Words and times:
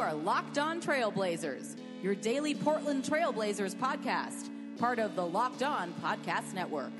are 0.00 0.14
Locked 0.14 0.56
On 0.56 0.80
Trailblazers, 0.80 1.76
your 2.02 2.14
daily 2.14 2.54
Portland 2.54 3.04
Trailblazers 3.04 3.74
podcast, 3.74 4.48
part 4.78 4.98
of 4.98 5.14
the 5.14 5.26
Locked 5.26 5.62
On 5.62 5.92
Podcast 6.02 6.54
Network. 6.54 6.90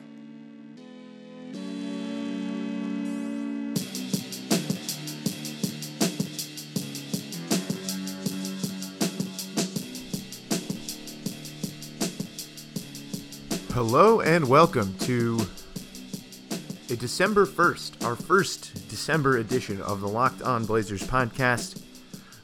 Hello 13.73 14.21
and 14.21 14.47
welcome 14.47 14.95
to 14.99 15.41
a 16.91 16.97
December 16.97 17.47
1st, 17.47 18.05
our 18.05 18.15
first 18.15 18.87
December 18.91 19.39
edition 19.39 19.81
of 19.81 20.03
the 20.03 20.09
Locked 20.09 20.43
On 20.43 20.67
Blazers 20.67 21.03
podcast. 21.03 21.83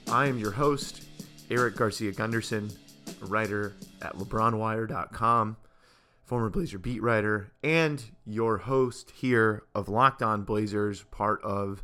I 0.08 0.26
am 0.26 0.38
your 0.38 0.52
host, 0.52 1.02
Eric 1.50 1.76
Garcia 1.76 2.12
Gundersen, 2.12 2.74
a 3.22 3.26
writer 3.26 3.74
at 4.02 4.14
LeBronWire.com, 4.14 5.56
former 6.24 6.50
Blazer 6.50 6.78
beat 6.78 7.02
writer, 7.02 7.52
and 7.62 8.02
your 8.24 8.58
host 8.58 9.10
here 9.12 9.64
of 9.74 9.88
Locked 9.88 10.22
On 10.22 10.42
Blazers, 10.42 11.02
part 11.10 11.42
of 11.42 11.82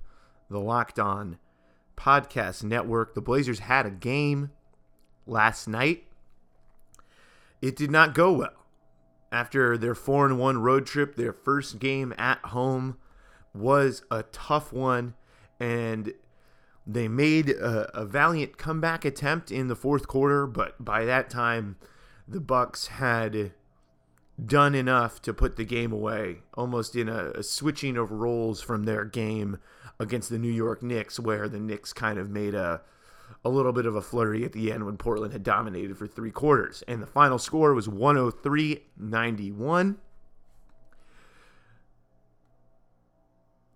the 0.49 0.61
Locked 0.61 0.99
On 0.99 1.39
Podcast 1.97 2.63
Network. 2.63 3.15
The 3.15 3.21
Blazers 3.21 3.61
had 3.61 3.87
a 3.87 3.91
game 3.91 4.51
last 5.27 5.67
night. 5.67 6.05
It 7.61 7.77
did 7.77 7.91
not 7.91 8.15
go 8.15 8.33
well 8.33 8.63
after 9.33 9.79
their 9.79 9.95
4 9.95 10.27
and 10.27 10.39
1 10.39 10.59
road 10.59 10.87
trip, 10.87 11.17
their 11.17 11.33
first 11.33 11.79
game 11.79 12.15
at 12.19 12.39
home 12.47 12.99
was 13.55 14.03
a 14.11 14.23
tough 14.25 14.73
one 14.73 15.15
and 15.59 16.13
they 16.87 17.09
made 17.09 17.51
a, 17.51 18.01
a, 18.01 18.05
valiant 18.05 18.59
comeback 18.59 19.05
attempt 19.05 19.51
in 19.51 19.69
the 19.69 19.77
fourth 19.77 20.09
quarter, 20.09 20.47
but 20.47 20.85
by 20.85 21.05
that 21.05 21.31
time 21.31 21.77
the 22.27 22.41
Bucks 22.41 22.89
had 22.89 23.53
done 24.45 24.75
enough 24.75 25.23
to 25.23 25.33
put 25.33 25.57
the 25.57 25.65
game 25.65 25.93
away, 25.93 26.39
almost 26.55 26.97
in 26.97 27.09
a, 27.09 27.31
a 27.31 27.43
switching 27.43 27.97
of 27.97 28.11
roles 28.11 28.61
from 28.61 28.85
their 28.85 29.05
game 29.05 29.59
against 30.01 30.29
the 30.29 30.39
New 30.39 30.51
York 30.51 30.83
Knicks, 30.83 31.21
where 31.21 31.49
the 31.49 31.61
Knicks 31.61 31.93
kind 31.93 32.19
of 32.19 32.31
made 32.31 32.55
a 32.55 32.81
a 33.45 33.49
little 33.49 33.73
bit 33.73 33.87
of 33.87 33.97
a 33.97 34.03
flurry 34.03 34.45
at 34.45 34.53
the 34.53 34.73
end 34.73 34.85
when 34.85 34.97
Portland 34.97 35.33
had 35.33 35.43
dominated 35.43 35.97
for 35.97 36.07
three 36.07 36.31
quarters. 36.31 36.83
And 36.87 37.03
the 37.03 37.07
final 37.07 37.39
score 37.39 37.75
was 37.75 37.89
103 37.89 38.85
91. 38.97 39.99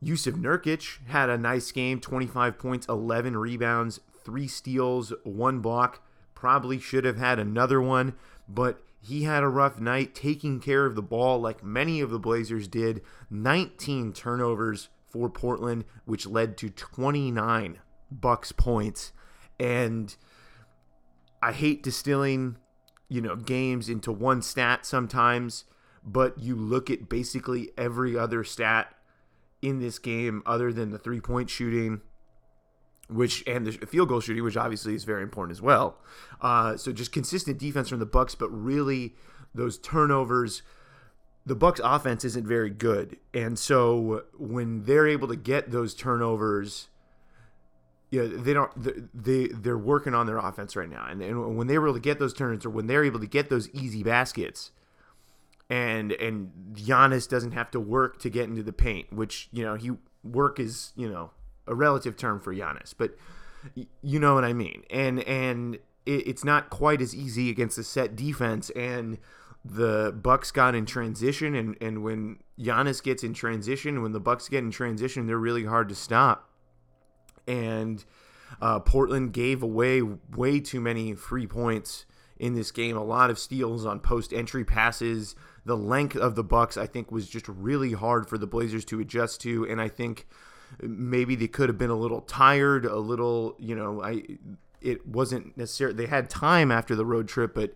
Jusuf 0.02 0.34
Nurkic 0.34 0.98
had 1.08 1.30
a 1.30 1.38
nice 1.38 1.72
game 1.72 2.00
25 2.00 2.58
points, 2.58 2.86
11 2.88 3.36
rebounds, 3.36 4.00
three 4.24 4.46
steals, 4.46 5.12
one 5.24 5.60
block. 5.60 6.02
Probably 6.34 6.78
should 6.78 7.04
have 7.04 7.16
had 7.16 7.38
another 7.38 7.80
one, 7.80 8.14
but 8.48 8.82
he 9.00 9.24
had 9.24 9.42
a 9.42 9.48
rough 9.48 9.80
night 9.80 10.14
taking 10.14 10.60
care 10.60 10.84
of 10.84 10.94
the 10.94 11.02
ball 11.02 11.40
like 11.40 11.64
many 11.64 12.00
of 12.00 12.10
the 12.10 12.18
Blazers 12.18 12.68
did. 12.68 13.00
19 13.30 14.12
turnovers 14.12 14.88
for 15.06 15.30
Portland, 15.30 15.84
which 16.04 16.26
led 16.26 16.56
to 16.58 16.68
29 16.68 17.78
Bucks 18.10 18.52
points 18.52 19.12
and 19.58 20.14
I 21.42 21.52
hate 21.52 21.82
distilling, 21.82 22.56
you 23.08 23.20
know, 23.20 23.36
games 23.36 23.88
into 23.88 24.12
one 24.12 24.42
stat 24.42 24.84
sometimes, 24.84 25.64
but 26.04 26.38
you 26.38 26.56
look 26.56 26.90
at 26.90 27.08
basically 27.08 27.70
every 27.76 28.16
other 28.18 28.44
stat 28.44 28.94
in 29.62 29.80
this 29.80 29.98
game 29.98 30.42
other 30.46 30.72
than 30.72 30.90
the 30.90 30.98
three 30.98 31.20
point 31.20 31.50
shooting, 31.50 32.00
which 33.08 33.42
and 33.46 33.66
the 33.66 33.86
field 33.86 34.08
goal 34.08 34.20
shooting, 34.20 34.44
which 34.44 34.56
obviously 34.56 34.94
is 34.94 35.04
very 35.04 35.22
important 35.22 35.56
as 35.56 35.62
well. 35.62 35.98
Uh, 36.40 36.76
so 36.76 36.92
just 36.92 37.12
consistent 37.12 37.58
defense 37.58 37.88
from 37.88 37.98
the 37.98 38.06
Bucks, 38.06 38.34
but 38.34 38.48
really 38.50 39.14
those 39.54 39.78
turnovers. 39.78 40.62
The 41.44 41.54
Bucks 41.54 41.80
offense 41.84 42.24
isn't 42.24 42.44
very 42.44 42.70
good, 42.70 43.18
and 43.32 43.56
so 43.56 44.24
when 44.36 44.82
they're 44.82 45.06
able 45.06 45.28
to 45.28 45.36
get 45.36 45.70
those 45.70 45.94
turnovers 45.94 46.88
yeah, 48.10 48.26
they 48.30 48.52
don't. 48.52 48.70
They 49.14 49.48
they're 49.48 49.76
working 49.76 50.14
on 50.14 50.26
their 50.26 50.38
offense 50.38 50.76
right 50.76 50.88
now, 50.88 51.06
and, 51.08 51.20
and 51.22 51.56
when 51.56 51.66
they 51.66 51.76
were 51.76 51.88
able 51.88 51.94
to 51.94 52.00
get 52.00 52.18
those 52.18 52.32
turns, 52.32 52.64
or 52.64 52.70
when 52.70 52.86
they're 52.86 53.04
able 53.04 53.18
to 53.20 53.26
get 53.26 53.50
those 53.50 53.68
easy 53.70 54.02
baskets, 54.02 54.70
and 55.68 56.12
and 56.12 56.50
Giannis 56.74 57.28
doesn't 57.28 57.52
have 57.52 57.70
to 57.72 57.80
work 57.80 58.18
to 58.20 58.30
get 58.30 58.44
into 58.44 58.62
the 58.62 58.72
paint, 58.72 59.12
which 59.12 59.48
you 59.52 59.64
know 59.64 59.74
he 59.74 59.92
work 60.24 60.58
is 60.58 60.92
you 60.96 61.08
know 61.08 61.30
a 61.66 61.74
relative 61.74 62.16
term 62.16 62.40
for 62.40 62.54
Giannis, 62.54 62.94
but 62.96 63.16
you 64.02 64.20
know 64.20 64.34
what 64.34 64.44
I 64.44 64.52
mean, 64.52 64.82
and 64.90 65.20
and 65.24 65.76
it, 66.04 66.28
it's 66.28 66.44
not 66.44 66.70
quite 66.70 67.00
as 67.00 67.14
easy 67.14 67.50
against 67.50 67.78
a 67.78 67.84
set 67.84 68.16
defense, 68.16 68.70
and 68.70 69.18
the 69.64 70.12
Bucks 70.16 70.50
got 70.50 70.74
in 70.74 70.86
transition, 70.86 71.54
and 71.54 71.76
and 71.80 72.02
when 72.02 72.38
Giannis 72.58 73.02
gets 73.02 73.24
in 73.24 73.34
transition, 73.34 74.02
when 74.02 74.12
the 74.12 74.20
Bucks 74.20 74.48
get 74.48 74.58
in 74.58 74.70
transition, 74.70 75.26
they're 75.26 75.38
really 75.38 75.64
hard 75.64 75.88
to 75.88 75.94
stop 75.94 76.50
and 77.46 78.04
uh, 78.60 78.80
Portland 78.80 79.32
gave 79.32 79.62
away 79.62 80.02
way 80.02 80.60
too 80.60 80.80
many 80.80 81.14
free 81.14 81.46
points 81.46 82.06
in 82.38 82.54
this 82.54 82.70
game. 82.70 82.96
A 82.96 83.04
lot 83.04 83.30
of 83.30 83.38
steals 83.38 83.86
on 83.86 84.00
post 84.00 84.32
entry 84.32 84.64
passes. 84.64 85.34
The 85.66 85.76
length 85.76 86.16
of 86.16 86.36
the 86.36 86.44
Bucks, 86.44 86.76
I 86.76 86.86
think, 86.86 87.10
was 87.12 87.28
just 87.28 87.48
really 87.48 87.92
hard 87.92 88.28
for 88.28 88.38
the 88.38 88.46
Blazers 88.46 88.84
to 88.86 89.00
adjust 89.00 89.40
to, 89.42 89.66
and 89.66 89.80
I 89.80 89.88
think 89.88 90.26
maybe 90.80 91.34
they 91.34 91.48
could 91.48 91.68
have 91.68 91.76
been 91.76 91.90
a 91.90 91.96
little 91.96 92.20
tired, 92.20 92.86
a 92.86 92.96
little, 92.96 93.56
you 93.58 93.74
know, 93.74 94.02
I 94.02 94.22
it 94.80 95.06
wasn't 95.06 95.56
necessarily 95.56 95.96
they 95.96 96.06
had 96.06 96.30
time 96.30 96.70
after 96.70 96.94
the 96.94 97.04
road 97.04 97.28
trip, 97.28 97.54
but 97.54 97.74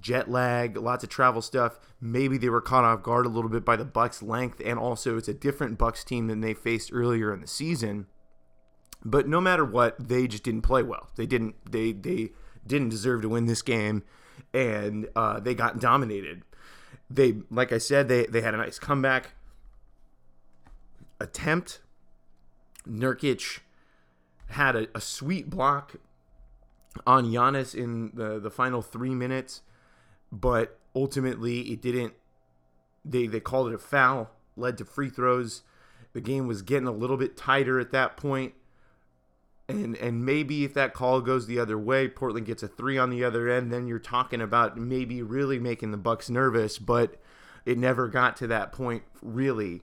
jet 0.00 0.30
lag, 0.30 0.76
lots 0.76 1.02
of 1.02 1.10
travel 1.10 1.40
stuff. 1.40 1.78
Maybe 2.00 2.36
they 2.36 2.50
were 2.50 2.60
caught 2.60 2.84
off 2.84 3.02
guard 3.02 3.26
a 3.26 3.30
little 3.30 3.50
bit 3.50 3.64
by 3.64 3.76
the 3.76 3.84
Bucks' 3.84 4.22
length, 4.22 4.60
and 4.64 4.78
also 4.78 5.16
it's 5.16 5.28
a 5.28 5.34
different 5.34 5.78
Bucks 5.78 6.04
team 6.04 6.26
than 6.26 6.40
they 6.42 6.54
faced 6.54 6.90
earlier 6.92 7.32
in 7.32 7.40
the 7.40 7.46
season. 7.46 8.06
But 9.04 9.28
no 9.28 9.40
matter 9.40 9.64
what, 9.64 10.08
they 10.08 10.26
just 10.26 10.42
didn't 10.42 10.62
play 10.62 10.82
well. 10.82 11.08
They 11.16 11.26
didn't. 11.26 11.54
They 11.70 11.92
they 11.92 12.30
didn't 12.66 12.88
deserve 12.90 13.22
to 13.22 13.28
win 13.28 13.46
this 13.46 13.62
game, 13.62 14.02
and 14.52 15.08
uh, 15.16 15.40
they 15.40 15.54
got 15.54 15.80
dominated. 15.80 16.42
They, 17.08 17.36
like 17.50 17.72
I 17.72 17.78
said, 17.78 18.08
they 18.08 18.26
they 18.26 18.40
had 18.40 18.54
a 18.54 18.58
nice 18.58 18.78
comeback 18.78 19.34
attempt. 21.20 21.80
Nurkic 22.88 23.60
had 24.50 24.76
a, 24.76 24.88
a 24.94 25.00
sweet 25.00 25.50
block 25.50 25.96
on 27.06 27.26
Giannis 27.26 27.74
in 27.74 28.12
the 28.14 28.38
the 28.38 28.50
final 28.50 28.82
three 28.82 29.14
minutes, 29.14 29.62
but 30.32 30.78
ultimately 30.94 31.60
it 31.72 31.80
didn't. 31.80 32.14
They 33.04 33.26
they 33.26 33.40
called 33.40 33.68
it 33.68 33.74
a 33.74 33.78
foul, 33.78 34.30
led 34.56 34.78
to 34.78 34.84
free 34.84 35.10
throws. 35.10 35.62
The 36.12 36.20
game 36.20 36.46
was 36.46 36.62
getting 36.62 36.88
a 36.88 36.92
little 36.92 37.16
bit 37.16 37.36
tighter 37.36 37.78
at 37.78 37.92
that 37.92 38.16
point 38.16 38.54
and 39.68 39.96
and 39.96 40.24
maybe 40.24 40.64
if 40.64 40.74
that 40.74 40.94
call 40.94 41.20
goes 41.20 41.46
the 41.46 41.58
other 41.58 41.78
way, 41.78 42.08
Portland 42.08 42.46
gets 42.46 42.62
a 42.62 42.68
three 42.68 42.98
on 42.98 43.10
the 43.10 43.24
other 43.24 43.48
end, 43.48 43.72
then 43.72 43.86
you're 43.86 43.98
talking 43.98 44.40
about 44.40 44.76
maybe 44.76 45.22
really 45.22 45.58
making 45.58 45.90
the 45.90 45.96
Bucks 45.96 46.30
nervous, 46.30 46.78
but 46.78 47.16
it 47.64 47.76
never 47.76 48.08
got 48.08 48.36
to 48.38 48.46
that 48.46 48.72
point 48.72 49.02
really. 49.22 49.82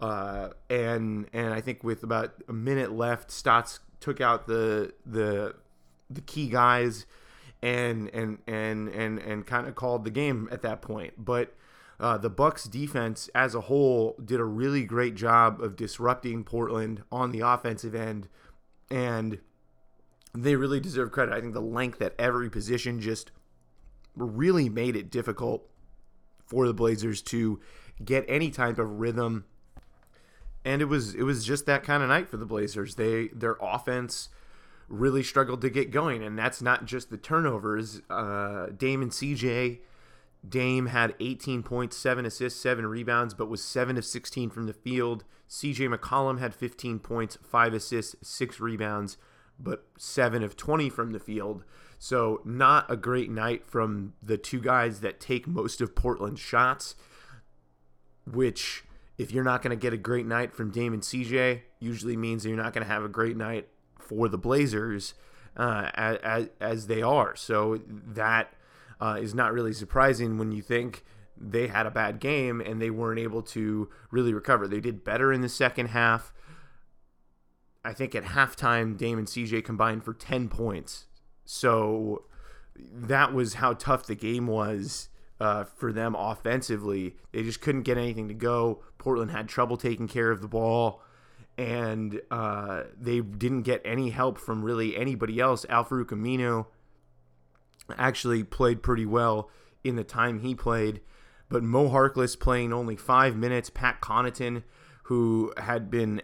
Uh, 0.00 0.50
and 0.70 1.26
and 1.32 1.52
I 1.52 1.60
think 1.60 1.82
with 1.82 2.02
about 2.02 2.34
a 2.48 2.52
minute 2.52 2.92
left, 2.92 3.30
Stotts 3.30 3.80
took 4.00 4.20
out 4.20 4.46
the 4.46 4.92
the 5.04 5.54
the 6.08 6.20
key 6.20 6.48
guys 6.48 7.06
and 7.62 8.08
and 8.14 8.38
and 8.46 8.88
and 8.88 9.18
and 9.18 9.46
kind 9.46 9.66
of 9.66 9.74
called 9.74 10.04
the 10.04 10.10
game 10.10 10.48
at 10.52 10.62
that 10.62 10.82
point. 10.82 11.14
But 11.18 11.54
uh, 11.98 12.18
the 12.18 12.30
Bucks 12.30 12.64
defense 12.64 13.30
as 13.34 13.54
a 13.54 13.62
whole 13.62 14.16
did 14.22 14.38
a 14.38 14.44
really 14.44 14.84
great 14.84 15.14
job 15.14 15.60
of 15.60 15.76
disrupting 15.76 16.44
Portland 16.44 17.02
on 17.10 17.32
the 17.32 17.40
offensive 17.40 17.94
end 17.94 18.28
and 18.90 19.38
they 20.34 20.56
really 20.56 20.80
deserve 20.80 21.12
credit. 21.12 21.34
I 21.34 21.40
think 21.40 21.54
the 21.54 21.60
length 21.60 22.00
at 22.02 22.14
every 22.18 22.50
position 22.50 23.00
just 23.00 23.30
really 24.14 24.68
made 24.68 24.96
it 24.96 25.10
difficult 25.10 25.68
for 26.44 26.66
the 26.66 26.74
Blazers 26.74 27.22
to 27.22 27.60
get 28.04 28.24
any 28.28 28.50
type 28.50 28.78
of 28.78 29.00
rhythm. 29.00 29.44
And 30.64 30.82
it 30.82 30.86
was 30.86 31.14
it 31.14 31.22
was 31.22 31.44
just 31.44 31.66
that 31.66 31.84
kind 31.84 32.02
of 32.02 32.08
night 32.08 32.28
for 32.28 32.36
the 32.36 32.46
Blazers. 32.46 32.96
They 32.96 33.28
their 33.28 33.56
offense 33.60 34.28
really 34.88 35.22
struggled 35.22 35.60
to 35.60 35.70
get 35.70 35.90
going, 35.90 36.22
and 36.22 36.38
that's 36.38 36.60
not 36.60 36.84
just 36.84 37.10
the 37.10 37.16
turnovers. 37.16 38.02
Uh, 38.10 38.66
Dame 38.76 39.02
and 39.02 39.10
CJ 39.10 39.78
Dame 40.48 40.86
had 40.86 41.14
18 41.20 41.62
points, 41.62 41.96
7 41.96 42.24
assists, 42.26 42.60
7 42.60 42.86
rebounds, 42.86 43.34
but 43.34 43.48
was 43.48 43.62
7 43.62 43.96
of 43.96 44.04
16 44.04 44.50
from 44.50 44.66
the 44.66 44.72
field. 44.72 45.24
CJ 45.48 45.94
McCollum 45.94 46.38
had 46.38 46.54
15 46.54 46.98
points, 46.98 47.38
5 47.42 47.74
assists, 47.74 48.16
6 48.22 48.60
rebounds, 48.60 49.16
but 49.58 49.86
7 49.98 50.42
of 50.42 50.56
20 50.56 50.90
from 50.90 51.12
the 51.12 51.20
field. 51.20 51.64
So, 51.98 52.42
not 52.44 52.90
a 52.90 52.96
great 52.96 53.30
night 53.30 53.64
from 53.64 54.12
the 54.22 54.36
two 54.36 54.60
guys 54.60 55.00
that 55.00 55.18
take 55.18 55.46
most 55.46 55.80
of 55.80 55.94
Portland's 55.94 56.40
shots, 56.40 56.94
which, 58.30 58.84
if 59.16 59.32
you're 59.32 59.44
not 59.44 59.62
going 59.62 59.70
to 59.70 59.80
get 59.80 59.94
a 59.94 59.98
great 59.98 60.26
night 60.26 60.52
from 60.52 60.70
Dame 60.70 60.92
and 60.92 61.02
CJ, 61.02 61.62
usually 61.80 62.16
means 62.16 62.44
you're 62.44 62.56
not 62.56 62.74
going 62.74 62.86
to 62.86 62.92
have 62.92 63.04
a 63.04 63.08
great 63.08 63.36
night 63.36 63.68
for 63.98 64.28
the 64.28 64.36
Blazers. 64.36 65.14
uh, 65.56 65.90
as, 65.94 66.48
as 66.60 66.86
they 66.86 67.02
are. 67.02 67.34
So 67.34 67.80
that 67.86 68.52
uh, 69.00 69.18
is 69.20 69.34
not 69.34 69.52
really 69.52 69.72
surprising 69.72 70.38
when 70.38 70.52
you 70.52 70.62
think 70.62 71.04
they 71.36 71.68
had 71.68 71.86
a 71.86 71.90
bad 71.90 72.18
game 72.18 72.60
and 72.60 72.80
they 72.80 72.90
weren't 72.90 73.20
able 73.20 73.42
to 73.42 73.88
really 74.10 74.32
recover. 74.32 74.66
They 74.66 74.80
did 74.80 75.04
better 75.04 75.32
in 75.32 75.42
the 75.42 75.48
second 75.48 75.88
half. 75.88 76.32
I 77.84 77.92
think 77.92 78.14
at 78.14 78.24
halftime, 78.24 78.96
Dame 78.96 79.18
and 79.18 79.28
CJ 79.28 79.64
combined 79.64 80.04
for 80.04 80.12
10 80.12 80.48
points. 80.48 81.06
So 81.44 82.24
that 82.76 83.32
was 83.32 83.54
how 83.54 83.74
tough 83.74 84.06
the 84.06 84.14
game 84.14 84.46
was 84.46 85.08
uh, 85.40 85.64
for 85.64 85.92
them 85.92 86.14
offensively. 86.14 87.16
They 87.32 87.42
just 87.42 87.60
couldn't 87.60 87.82
get 87.82 87.98
anything 87.98 88.28
to 88.28 88.34
go. 88.34 88.82
Portland 88.98 89.30
had 89.30 89.48
trouble 89.48 89.76
taking 89.76 90.08
care 90.08 90.30
of 90.30 90.40
the 90.40 90.48
ball, 90.48 91.02
and 91.56 92.20
uh, 92.30 92.84
they 92.98 93.20
didn't 93.20 93.62
get 93.62 93.82
any 93.84 94.10
help 94.10 94.38
from 94.38 94.64
really 94.64 94.96
anybody 94.96 95.38
else. 95.38 95.64
Al-Farouq 95.68 96.06
Aminu 96.06 96.66
actually 97.96 98.44
played 98.44 98.82
pretty 98.82 99.06
well 99.06 99.50
in 99.84 99.96
the 99.96 100.04
time 100.04 100.40
he 100.40 100.54
played, 100.54 101.00
but 101.48 101.62
Mo 101.62 101.88
Harkless 101.88 102.38
playing 102.38 102.72
only 102.72 102.96
five 102.96 103.36
minutes. 103.36 103.70
Pat 103.70 104.00
Connaughton, 104.00 104.62
who 105.04 105.52
had 105.56 105.90
been 105.90 106.22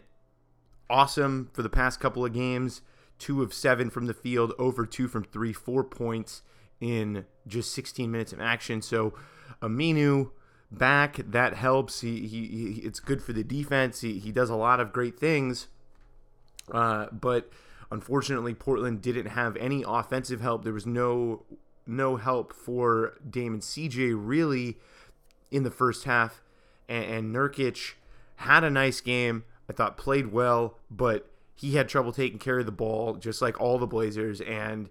awesome 0.90 1.50
for 1.52 1.62
the 1.62 1.68
past 1.68 2.00
couple 2.00 2.24
of 2.24 2.32
games, 2.32 2.82
two 3.18 3.42
of 3.42 3.54
seven 3.54 3.90
from 3.90 4.06
the 4.06 4.14
field, 4.14 4.52
over 4.58 4.84
two 4.84 5.08
from 5.08 5.24
three, 5.24 5.52
four 5.52 5.84
points 5.84 6.42
in 6.80 7.24
just 7.46 7.72
16 7.72 8.10
minutes 8.10 8.32
of 8.32 8.40
action. 8.40 8.82
So 8.82 9.14
Aminu 9.60 10.30
back 10.70 11.20
that 11.28 11.54
helps. 11.54 12.00
He, 12.00 12.26
he, 12.26 12.46
he 12.46 12.80
it's 12.84 13.00
good 13.00 13.22
for 13.22 13.32
the 13.32 13.44
defense. 13.44 14.00
He, 14.00 14.18
he 14.18 14.32
does 14.32 14.50
a 14.50 14.56
lot 14.56 14.80
of 14.80 14.92
great 14.92 15.18
things. 15.18 15.68
Uh, 16.70 17.06
but 17.12 17.50
unfortunately, 17.92 18.54
Portland 18.54 19.02
didn't 19.02 19.26
have 19.26 19.54
any 19.58 19.84
offensive 19.86 20.40
help. 20.40 20.64
There 20.64 20.72
was 20.72 20.86
no 20.86 21.44
no 21.86 22.16
help 22.16 22.52
for 22.52 23.14
Damon 23.28 23.60
CJ 23.60 24.14
really 24.16 24.78
in 25.50 25.62
the 25.62 25.70
first 25.70 26.04
half. 26.04 26.40
And, 26.88 27.04
and 27.04 27.34
Nurkic 27.34 27.94
had 28.36 28.64
a 28.64 28.70
nice 28.70 29.00
game. 29.00 29.44
I 29.68 29.72
thought 29.72 29.96
played 29.96 30.32
well, 30.32 30.78
but 30.90 31.30
he 31.54 31.76
had 31.76 31.88
trouble 31.88 32.12
taking 32.12 32.38
care 32.38 32.60
of 32.60 32.66
the 32.66 32.72
ball, 32.72 33.14
just 33.14 33.42
like 33.42 33.60
all 33.60 33.78
the 33.78 33.86
Blazers, 33.86 34.40
and 34.40 34.88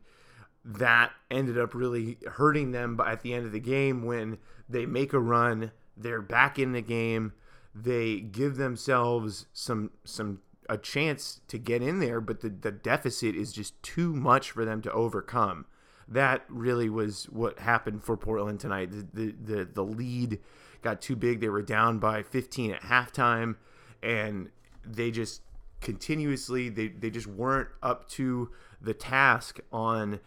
that 0.63 1.12
ended 1.30 1.57
up 1.57 1.74
really 1.74 2.18
hurting 2.33 2.71
them 2.71 3.00
at 3.06 3.21
the 3.21 3.33
end 3.33 3.45
of 3.45 3.51
the 3.51 3.59
game 3.59 4.03
when 4.03 4.38
they 4.69 4.86
make 4.86 5.12
a 5.12 5.19
run, 5.19 5.71
they're 5.98 6.21
back 6.21 6.59
in 6.59 6.71
the 6.71 6.81
game, 6.81 7.33
they 7.74 8.19
give 8.19 8.57
themselves 8.57 9.48
some 9.53 9.92
some 10.03 10.39
a 10.72 10.78
chance 10.78 11.42
to 11.50 11.58
get 11.58 11.82
in 11.82 12.00
there, 12.00 12.22
but 12.22 12.40
the, 12.40 12.48
the 12.48 12.72
deficit 12.72 13.36
is 13.36 13.52
just 13.52 13.82
too 13.84 14.14
much 14.14 14.52
for 14.52 14.64
them 14.64 14.82
to 14.82 14.92
overcome. 14.94 15.66
That 16.08 16.46
really 16.48 16.90
was 16.90 17.26
what 17.26 17.60
happened 17.60 18.06
for 18.06 18.16
Portland 18.16 18.62
tonight. 18.62 18.90
The 18.90 19.06
the 19.14 19.36
the, 19.56 19.66
the 19.66 19.84
lead 19.84 20.40
got 20.82 21.02
too 21.02 21.18
big. 21.18 21.42
They 21.42 21.50
were 21.50 21.62
down 21.62 22.00
by 22.00 22.24
15 22.24 22.72
at 22.72 22.84
halftime, 22.84 23.58
and 24.02 24.50
they 24.86 25.12
just 25.12 25.42
continuously 25.82 26.70
they, 26.70 26.88
they 26.88 27.10
just 27.10 27.28
weren't 27.28 27.70
up 27.84 28.08
to 28.12 28.50
the 28.82 28.94
task 28.94 29.60
on 29.74 30.22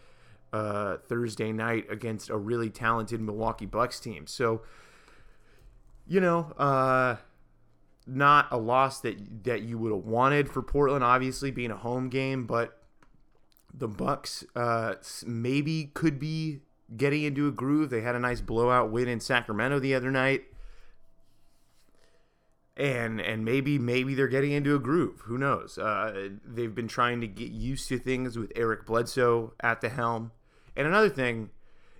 uh, 0.53 0.99
Thursday 0.99 1.53
night 1.53 1.87
against 1.91 2.29
a 2.29 2.37
really 2.37 2.69
talented 2.69 3.21
Milwaukee 3.23 3.67
Bucks 3.67 3.99
team. 3.99 4.27
So, 4.27 4.61
you 6.07 6.21
know, 6.21 6.53
uh, 6.59 7.17
not 8.07 8.49
a 8.51 8.59
loss 8.59 9.01
that 9.01 9.45
that 9.45 9.63
you 9.63 9.79
would 9.79 9.93
have 9.93 10.05
wanted 10.05 10.49
for 10.49 10.63
Portland, 10.63 11.05
obviously 11.05 11.51
being 11.51 11.71
a 11.71 11.77
home 11.77 12.09
game, 12.09 12.47
but 12.47 12.81
the 13.73 13.89
Bucks 13.89 14.45
uh, 14.55 14.95
maybe 15.27 15.91
could 15.95 16.19
be 16.19 16.61
getting 16.97 17.23
into 17.23 17.49
a 17.49 17.51
groove. 17.51 17.91
They 17.91 18.03
had 18.03 18.15
a 18.15 18.21
nice 18.21 18.41
blowout 18.41 18.91
win 18.91 19.09
in 19.09 19.21
Sacramento 19.21 19.79
the 19.79 19.95
other 19.95 20.11
night. 20.11 20.45
And 22.77 23.21
and 23.21 23.45
maybe 23.45 23.79
maybe 23.79 24.15
they're 24.15 24.27
getting 24.27 24.51
into 24.51 24.75
a 24.75 24.81
groove. 24.81 25.23
Who 25.27 25.39
knows? 25.39 25.79
Uh, 25.79 26.31
they've 26.45 26.75
been 26.75 26.89
trying 26.89 27.21
to 27.21 27.29
get 27.29 27.53
used 27.53 27.89
to 27.89 27.99
things 27.99 28.37
with 28.37 28.51
Eric 28.57 28.85
Bledsoe 28.85 29.55
at 29.61 29.81
the 29.81 29.89
helm. 29.89 30.33
And 30.77 30.87
another 30.87 31.09
thing 31.09 31.51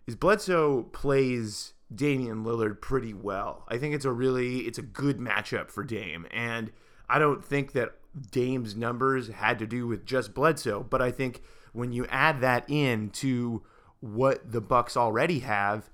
is 0.07 0.17
Bledsoe 0.17 0.83
plays 0.83 1.75
Damian 1.95 2.45
Lillard 2.45 2.81
pretty 2.81 3.15
well. 3.15 3.65
I 3.69 3.79
think 3.79 3.95
it's 3.95 4.05
a 4.05 4.13
really 4.13 4.61
it's 4.61 4.79
a 4.79 4.83
good 4.83 5.19
matchup 5.19 5.71
for 5.71 5.85
Dame. 5.85 6.27
And 6.31 6.73
I 7.09 7.19
don't 7.19 7.45
think 7.45 7.73
that 7.73 7.95
Dame's 8.31 8.77
numbers 8.77 9.29
had 9.29 9.59
to 9.59 9.67
do 9.67 9.87
with 9.87 10.07
just 10.07 10.35
Bledsoe, 10.35 10.83
but 10.83 11.03
I 11.03 11.11
think 11.11 11.43
when 11.73 11.93
you 11.93 12.07
add 12.07 12.41
that 12.41 12.65
in 12.69 13.11
to 13.11 13.63
what 14.01 14.53
the 14.53 14.61
Bucks 14.61 14.97
already 14.97 15.41
have, 15.41 15.91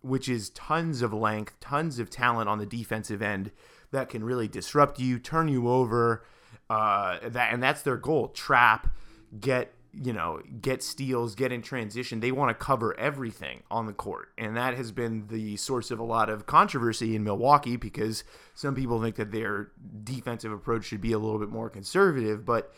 which 0.00 0.28
is 0.28 0.50
tons 0.50 1.02
of 1.02 1.12
length, 1.12 1.58
tons 1.60 1.98
of 1.98 2.10
talent 2.10 2.48
on 2.48 2.58
the 2.58 2.66
defensive 2.66 3.22
end 3.22 3.50
that 3.90 4.08
can 4.08 4.24
really 4.24 4.48
disrupt 4.48 5.00
you, 5.00 5.18
turn 5.18 5.48
you 5.48 5.68
over, 5.68 6.24
uh, 6.70 7.18
that 7.24 7.52
and 7.52 7.62
that's 7.62 7.82
their 7.82 7.96
goal: 7.96 8.28
trap, 8.28 8.94
get 9.38 9.74
you 9.92 10.12
know, 10.12 10.40
get 10.60 10.82
steals, 10.82 11.34
get 11.34 11.52
in 11.52 11.60
transition. 11.60 12.20
They 12.20 12.32
want 12.32 12.48
to 12.48 12.54
cover 12.54 12.98
everything 12.98 13.62
on 13.70 13.86
the 13.86 13.92
court. 13.92 14.30
And 14.38 14.56
that 14.56 14.74
has 14.74 14.90
been 14.90 15.26
the 15.28 15.56
source 15.56 15.90
of 15.90 15.98
a 15.98 16.04
lot 16.04 16.30
of 16.30 16.46
controversy 16.46 17.14
in 17.14 17.24
Milwaukee 17.24 17.76
because 17.76 18.24
some 18.54 18.74
people 18.74 19.02
think 19.02 19.16
that 19.16 19.32
their 19.32 19.70
defensive 20.02 20.50
approach 20.50 20.86
should 20.86 21.02
be 21.02 21.12
a 21.12 21.18
little 21.18 21.38
bit 21.38 21.50
more 21.50 21.68
conservative. 21.68 22.46
But 22.46 22.72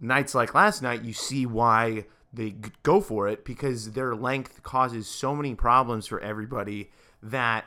nights 0.00 0.34
like 0.34 0.54
last 0.54 0.80
night, 0.80 1.04
you 1.04 1.12
see 1.12 1.44
why 1.44 2.06
they 2.32 2.54
go 2.82 3.00
for 3.00 3.28
it 3.28 3.44
because 3.44 3.92
their 3.92 4.14
length 4.14 4.62
causes 4.62 5.06
so 5.06 5.36
many 5.36 5.54
problems 5.54 6.06
for 6.06 6.18
everybody 6.20 6.90
that 7.22 7.66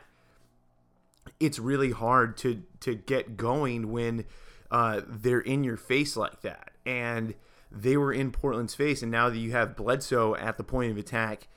it's 1.39 1.59
really 1.59 1.91
hard 1.91 2.37
to 2.37 2.63
to 2.79 2.95
get 2.95 3.37
going 3.37 3.91
when 3.91 4.25
uh, 4.71 5.01
they're 5.07 5.39
in 5.39 5.63
your 5.63 5.77
face 5.77 6.17
like 6.17 6.41
that. 6.41 6.71
And 6.85 7.35
they 7.71 7.97
were 7.97 8.13
in 8.13 8.31
Portland's 8.31 8.75
face, 8.75 9.01
and 9.01 9.11
now 9.11 9.29
that 9.29 9.37
you 9.37 9.51
have 9.51 9.75
Bledsoe 9.75 10.35
at 10.35 10.57
the 10.57 10.63
point 10.63 10.91
of 10.91 10.97
attack 10.97 11.47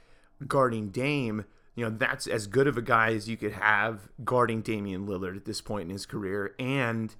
guarding 0.46 0.88
Dame, 0.90 1.44
you 1.74 1.84
know 1.84 1.90
that's 1.90 2.26
as 2.26 2.46
good 2.46 2.66
of 2.66 2.76
a 2.76 2.82
guy 2.82 3.12
as 3.12 3.28
you 3.28 3.36
could 3.36 3.52
have 3.52 4.08
guarding 4.24 4.62
Damian 4.62 5.06
Lillard 5.06 5.36
at 5.36 5.44
this 5.44 5.60
point 5.60 5.84
in 5.84 5.90
his 5.90 6.06
career, 6.06 6.54
and 6.58 7.14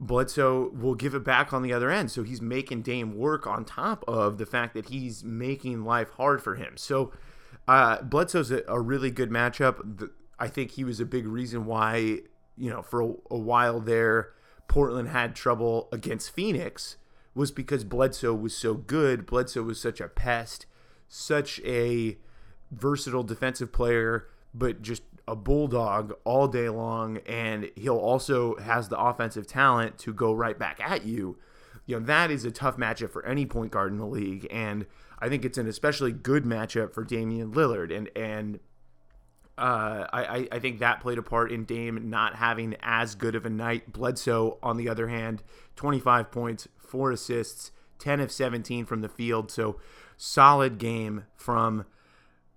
Bledsoe 0.00 0.70
will 0.70 0.94
give 0.94 1.14
it 1.14 1.24
back 1.24 1.52
on 1.52 1.62
the 1.62 1.72
other 1.72 1.90
end. 1.90 2.10
So 2.10 2.22
he's 2.22 2.40
making 2.40 2.82
Dame 2.82 3.16
work 3.16 3.46
on 3.46 3.64
top 3.64 4.04
of 4.06 4.38
the 4.38 4.46
fact 4.46 4.74
that 4.74 4.88
he's 4.88 5.24
making 5.24 5.84
life 5.84 6.10
hard 6.10 6.42
for 6.42 6.54
him. 6.54 6.76
So 6.76 7.12
uh, 7.66 8.02
Bledsoe's 8.02 8.50
a, 8.50 8.62
a 8.68 8.80
really 8.80 9.10
good 9.10 9.30
matchup. 9.30 10.10
I 10.38 10.48
think 10.48 10.72
he 10.72 10.84
was 10.84 11.00
a 11.00 11.04
big 11.04 11.26
reason 11.26 11.66
why, 11.66 12.20
you 12.56 12.70
know, 12.70 12.82
for 12.82 13.00
a, 13.02 13.12
a 13.30 13.38
while 13.38 13.80
there, 13.80 14.30
Portland 14.68 15.08
had 15.08 15.34
trouble 15.34 15.88
against 15.90 16.30
Phoenix 16.30 16.96
was 17.38 17.52
because 17.52 17.84
Bledsoe 17.84 18.34
was 18.34 18.54
so 18.54 18.74
good. 18.74 19.24
Bledsoe 19.24 19.62
was 19.62 19.80
such 19.80 20.00
a 20.00 20.08
pest, 20.08 20.66
such 21.08 21.60
a 21.60 22.18
versatile 22.72 23.22
defensive 23.22 23.70
player, 23.70 24.26
but 24.52 24.82
just 24.82 25.02
a 25.28 25.36
bulldog 25.36 26.14
all 26.24 26.48
day 26.48 26.68
long. 26.68 27.18
And 27.18 27.70
he'll 27.76 27.96
also 27.96 28.56
has 28.56 28.88
the 28.88 28.98
offensive 28.98 29.46
talent 29.46 29.98
to 29.98 30.12
go 30.12 30.32
right 30.32 30.58
back 30.58 30.80
at 30.80 31.06
you. 31.06 31.38
You 31.86 32.00
know, 32.00 32.06
that 32.06 32.32
is 32.32 32.44
a 32.44 32.50
tough 32.50 32.76
matchup 32.76 33.10
for 33.10 33.24
any 33.24 33.46
point 33.46 33.70
guard 33.70 33.92
in 33.92 33.98
the 33.98 34.06
league. 34.06 34.48
And 34.50 34.84
I 35.20 35.28
think 35.28 35.44
it's 35.44 35.58
an 35.58 35.68
especially 35.68 36.10
good 36.10 36.42
matchup 36.42 36.92
for 36.92 37.04
Damian 37.04 37.52
Lillard. 37.52 37.96
And, 37.96 38.10
and, 38.16 38.58
uh, 39.56 40.06
I, 40.12 40.48
I 40.52 40.58
think 40.60 40.78
that 40.78 41.00
played 41.00 41.18
a 41.18 41.22
part 41.22 41.50
in 41.50 41.64
Dame 41.64 42.10
not 42.10 42.36
having 42.36 42.76
as 42.80 43.16
good 43.16 43.34
of 43.34 43.44
a 43.44 43.50
night. 43.50 43.92
Bledsoe, 43.92 44.58
on 44.62 44.76
the 44.76 44.88
other 44.88 45.08
hand, 45.08 45.42
25 45.78 46.32
points, 46.32 46.66
four 46.76 47.12
assists, 47.12 47.70
10 48.00 48.18
of 48.18 48.32
17 48.32 48.84
from 48.84 49.00
the 49.00 49.08
field. 49.08 49.50
So 49.50 49.78
solid 50.16 50.78
game 50.78 51.24
from 51.36 51.86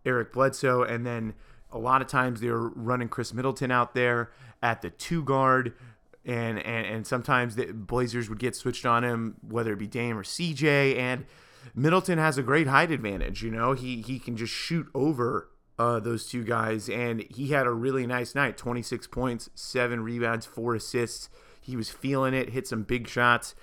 Eric 0.03 0.33
Bledsoe. 0.33 0.83
And 0.83 1.05
then 1.05 1.35
a 1.71 1.77
lot 1.77 2.01
of 2.01 2.07
times 2.07 2.41
they're 2.41 2.57
running 2.57 3.09
Khris 3.09 3.31
Middleton 3.31 3.69
out 3.71 3.93
there 3.93 4.31
at 4.61 4.81
the 4.81 4.89
two 4.89 5.23
guard. 5.23 5.73
And, 6.25 6.57
and, 6.59 6.85
and 6.87 7.07
sometimes 7.07 7.55
the 7.55 7.71
Blazers 7.71 8.27
would 8.27 8.39
get 8.39 8.55
switched 8.55 8.87
on 8.87 9.03
him, 9.03 9.35
whether 9.47 9.73
it 9.73 9.79
be 9.79 9.87
Dame 9.87 10.17
or 10.17 10.23
CJ. 10.23 10.97
And 10.97 11.25
Middleton 11.75 12.17
has 12.17 12.39
a 12.39 12.43
great 12.43 12.67
height 12.67 12.89
advantage. 12.89 13.43
You 13.43 13.51
know, 13.51 13.73
he, 13.73 14.01
he 14.01 14.17
can 14.17 14.35
just 14.35 14.53
shoot 14.53 14.87
over 14.95 15.49
uh, 15.77 15.99
those 15.99 16.27
two 16.27 16.43
guys. 16.43 16.89
And 16.89 17.23
he 17.29 17.49
had 17.49 17.67
a 17.67 17.71
really 17.71 18.07
nice 18.07 18.33
night 18.33 18.57
26 18.57 19.05
points, 19.07 19.51
seven 19.53 20.01
rebounds, 20.01 20.47
four 20.47 20.73
assists. 20.73 21.29
He 21.61 21.75
was 21.75 21.89
feeling 21.89 22.33
it, 22.33 22.49
hit 22.49 22.67
some 22.67 22.83
big 22.83 23.07
shots 23.07 23.55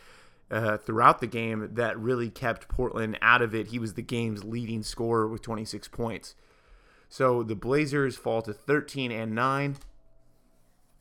uh, 0.50 0.78
throughout 0.78 1.20
the 1.20 1.26
game 1.26 1.68
that 1.74 1.98
really 1.98 2.30
kept 2.30 2.68
Portland 2.68 3.18
out 3.20 3.42
of 3.42 3.54
it. 3.54 3.68
He 3.68 3.78
was 3.78 3.94
the 3.94 4.02
game's 4.02 4.44
leading 4.44 4.82
scorer 4.82 5.28
with 5.28 5.42
26 5.42 5.88
points. 5.88 6.34
So 7.08 7.42
the 7.42 7.56
Blazers 7.56 8.16
fall 8.16 8.42
to 8.42 8.52
13 8.52 9.10
and 9.10 9.34
9, 9.34 9.76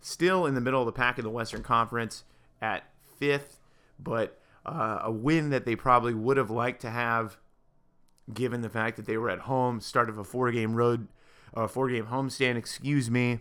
still 0.02 0.46
in 0.46 0.56
the 0.56 0.62
middle 0.62 0.82
of 0.82 0.86
the 0.86 0.92
pack 0.92 1.18
in 1.18 1.24
the 1.24 1.30
Western 1.30 1.64
Conference 1.64 2.24
at 2.62 2.84
fifth, 3.20 3.60
but 4.00 4.40
uh, 4.66 5.00
a 5.04 5.12
win 5.12 5.50
that 5.50 5.66
they 5.66 5.76
probably 5.76 6.14
would 6.14 6.38
have 6.38 6.50
liked 6.50 6.82
to 6.82 6.90
have, 6.90 7.38
given 8.34 8.62
the 8.62 8.70
fact 8.70 8.98
that 8.98 9.06
they 9.06 9.18
were 9.18 9.30
at 9.30 9.40
home, 9.40 9.80
start 9.82 10.10
of 10.10 10.18
a 10.18 10.24
four 10.24 10.52
game 10.52 10.76
road, 10.76 11.08
uh, 11.54 11.68
four 11.68 11.90
game 11.90 12.08
homestand, 12.08 12.56
excuse 12.56 13.12
me, 13.12 13.40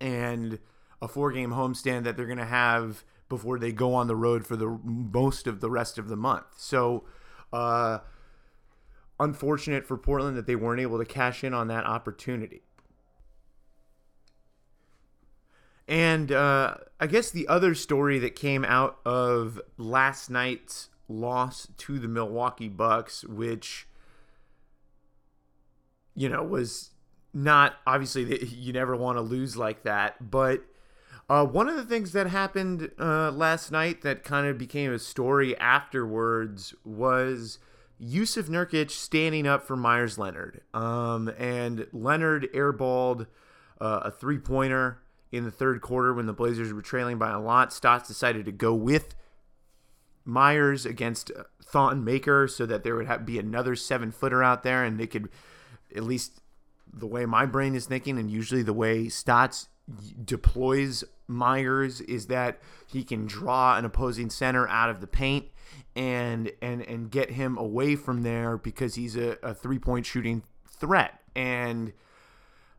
and 0.00 0.58
a 1.02 1.08
four 1.08 1.32
game 1.32 1.50
homestand 1.50 2.04
that 2.04 2.16
they're 2.16 2.26
going 2.26 2.38
to 2.38 2.44
have 2.44 3.04
before 3.28 3.58
they 3.58 3.72
go 3.72 3.94
on 3.94 4.06
the 4.06 4.16
road 4.16 4.46
for 4.46 4.56
the 4.56 4.78
most 4.84 5.46
of 5.46 5.60
the 5.60 5.70
rest 5.70 5.98
of 5.98 6.08
the 6.08 6.16
month. 6.16 6.46
So, 6.56 7.04
uh, 7.52 7.98
unfortunate 9.18 9.86
for 9.86 9.96
Portland 9.96 10.36
that 10.36 10.46
they 10.46 10.56
weren't 10.56 10.80
able 10.80 10.98
to 10.98 11.04
cash 11.04 11.44
in 11.44 11.54
on 11.54 11.68
that 11.68 11.84
opportunity. 11.84 12.62
And 15.86 16.30
uh, 16.30 16.76
I 17.00 17.06
guess 17.06 17.30
the 17.30 17.48
other 17.48 17.74
story 17.74 18.18
that 18.20 18.36
came 18.36 18.64
out 18.64 18.98
of 19.04 19.60
last 19.76 20.30
night's 20.30 20.88
loss 21.08 21.66
to 21.78 21.98
the 21.98 22.06
Milwaukee 22.08 22.68
Bucks, 22.68 23.24
which 23.24 23.88
you 26.14 26.28
know 26.28 26.42
was 26.42 26.90
not 27.34 27.74
obviously 27.86 28.44
you 28.54 28.72
never 28.72 28.96
want 28.96 29.18
to 29.18 29.22
lose 29.22 29.56
like 29.56 29.82
that, 29.82 30.30
but 30.30 30.64
uh, 31.30 31.44
one 31.44 31.68
of 31.68 31.76
the 31.76 31.84
things 31.84 32.10
that 32.10 32.26
happened 32.26 32.90
uh, 32.98 33.30
last 33.30 33.70
night 33.70 34.02
that 34.02 34.24
kind 34.24 34.48
of 34.48 34.58
became 34.58 34.92
a 34.92 34.98
story 34.98 35.56
afterwards 35.58 36.74
was 36.84 37.60
Jusuf 38.02 38.48
Nurkic 38.48 38.90
standing 38.90 39.46
up 39.46 39.62
for 39.62 39.76
Meyers 39.76 40.18
Leonard. 40.18 40.62
Um, 40.74 41.32
and 41.38 41.86
Leonard 41.92 42.48
airballed 42.52 43.28
uh, 43.80 44.00
a 44.06 44.10
three 44.10 44.38
pointer 44.38 45.02
in 45.30 45.44
the 45.44 45.52
third 45.52 45.80
quarter 45.80 46.12
when 46.12 46.26
the 46.26 46.32
Blazers 46.32 46.72
were 46.72 46.82
trailing 46.82 47.16
by 47.16 47.30
a 47.30 47.38
lot. 47.38 47.72
Stotts 47.72 48.08
decided 48.08 48.44
to 48.46 48.52
go 48.52 48.74
with 48.74 49.14
Meyers 50.24 50.84
against 50.84 51.30
Thon 51.62 52.02
Maker 52.02 52.48
so 52.48 52.66
that 52.66 52.82
there 52.82 52.96
would 52.96 53.06
have, 53.06 53.24
be 53.24 53.38
another 53.38 53.76
seven 53.76 54.10
footer 54.10 54.42
out 54.42 54.64
there 54.64 54.82
and 54.82 54.98
they 54.98 55.06
could, 55.06 55.28
at 55.94 56.02
least 56.02 56.40
the 56.92 57.06
way 57.06 57.24
my 57.24 57.46
brain 57.46 57.76
is 57.76 57.86
thinking, 57.86 58.18
and 58.18 58.28
usually 58.32 58.64
the 58.64 58.72
way 58.72 59.08
Stotts 59.08 59.68
deploys 60.24 61.04
Meyers 61.26 62.00
is 62.02 62.26
that 62.26 62.60
he 62.86 63.04
can 63.04 63.26
draw 63.26 63.76
an 63.76 63.84
opposing 63.84 64.30
center 64.30 64.66
out 64.68 64.90
of 64.90 65.00
the 65.00 65.06
paint 65.06 65.46
and 65.94 66.50
and 66.60 66.82
and 66.82 67.10
get 67.10 67.30
him 67.30 67.56
away 67.56 67.96
from 67.96 68.22
there 68.22 68.56
because 68.56 68.96
he's 68.96 69.16
a, 69.16 69.36
a 69.42 69.54
three 69.54 69.78
point 69.78 70.06
shooting 70.06 70.42
threat. 70.66 71.20
And 71.36 71.92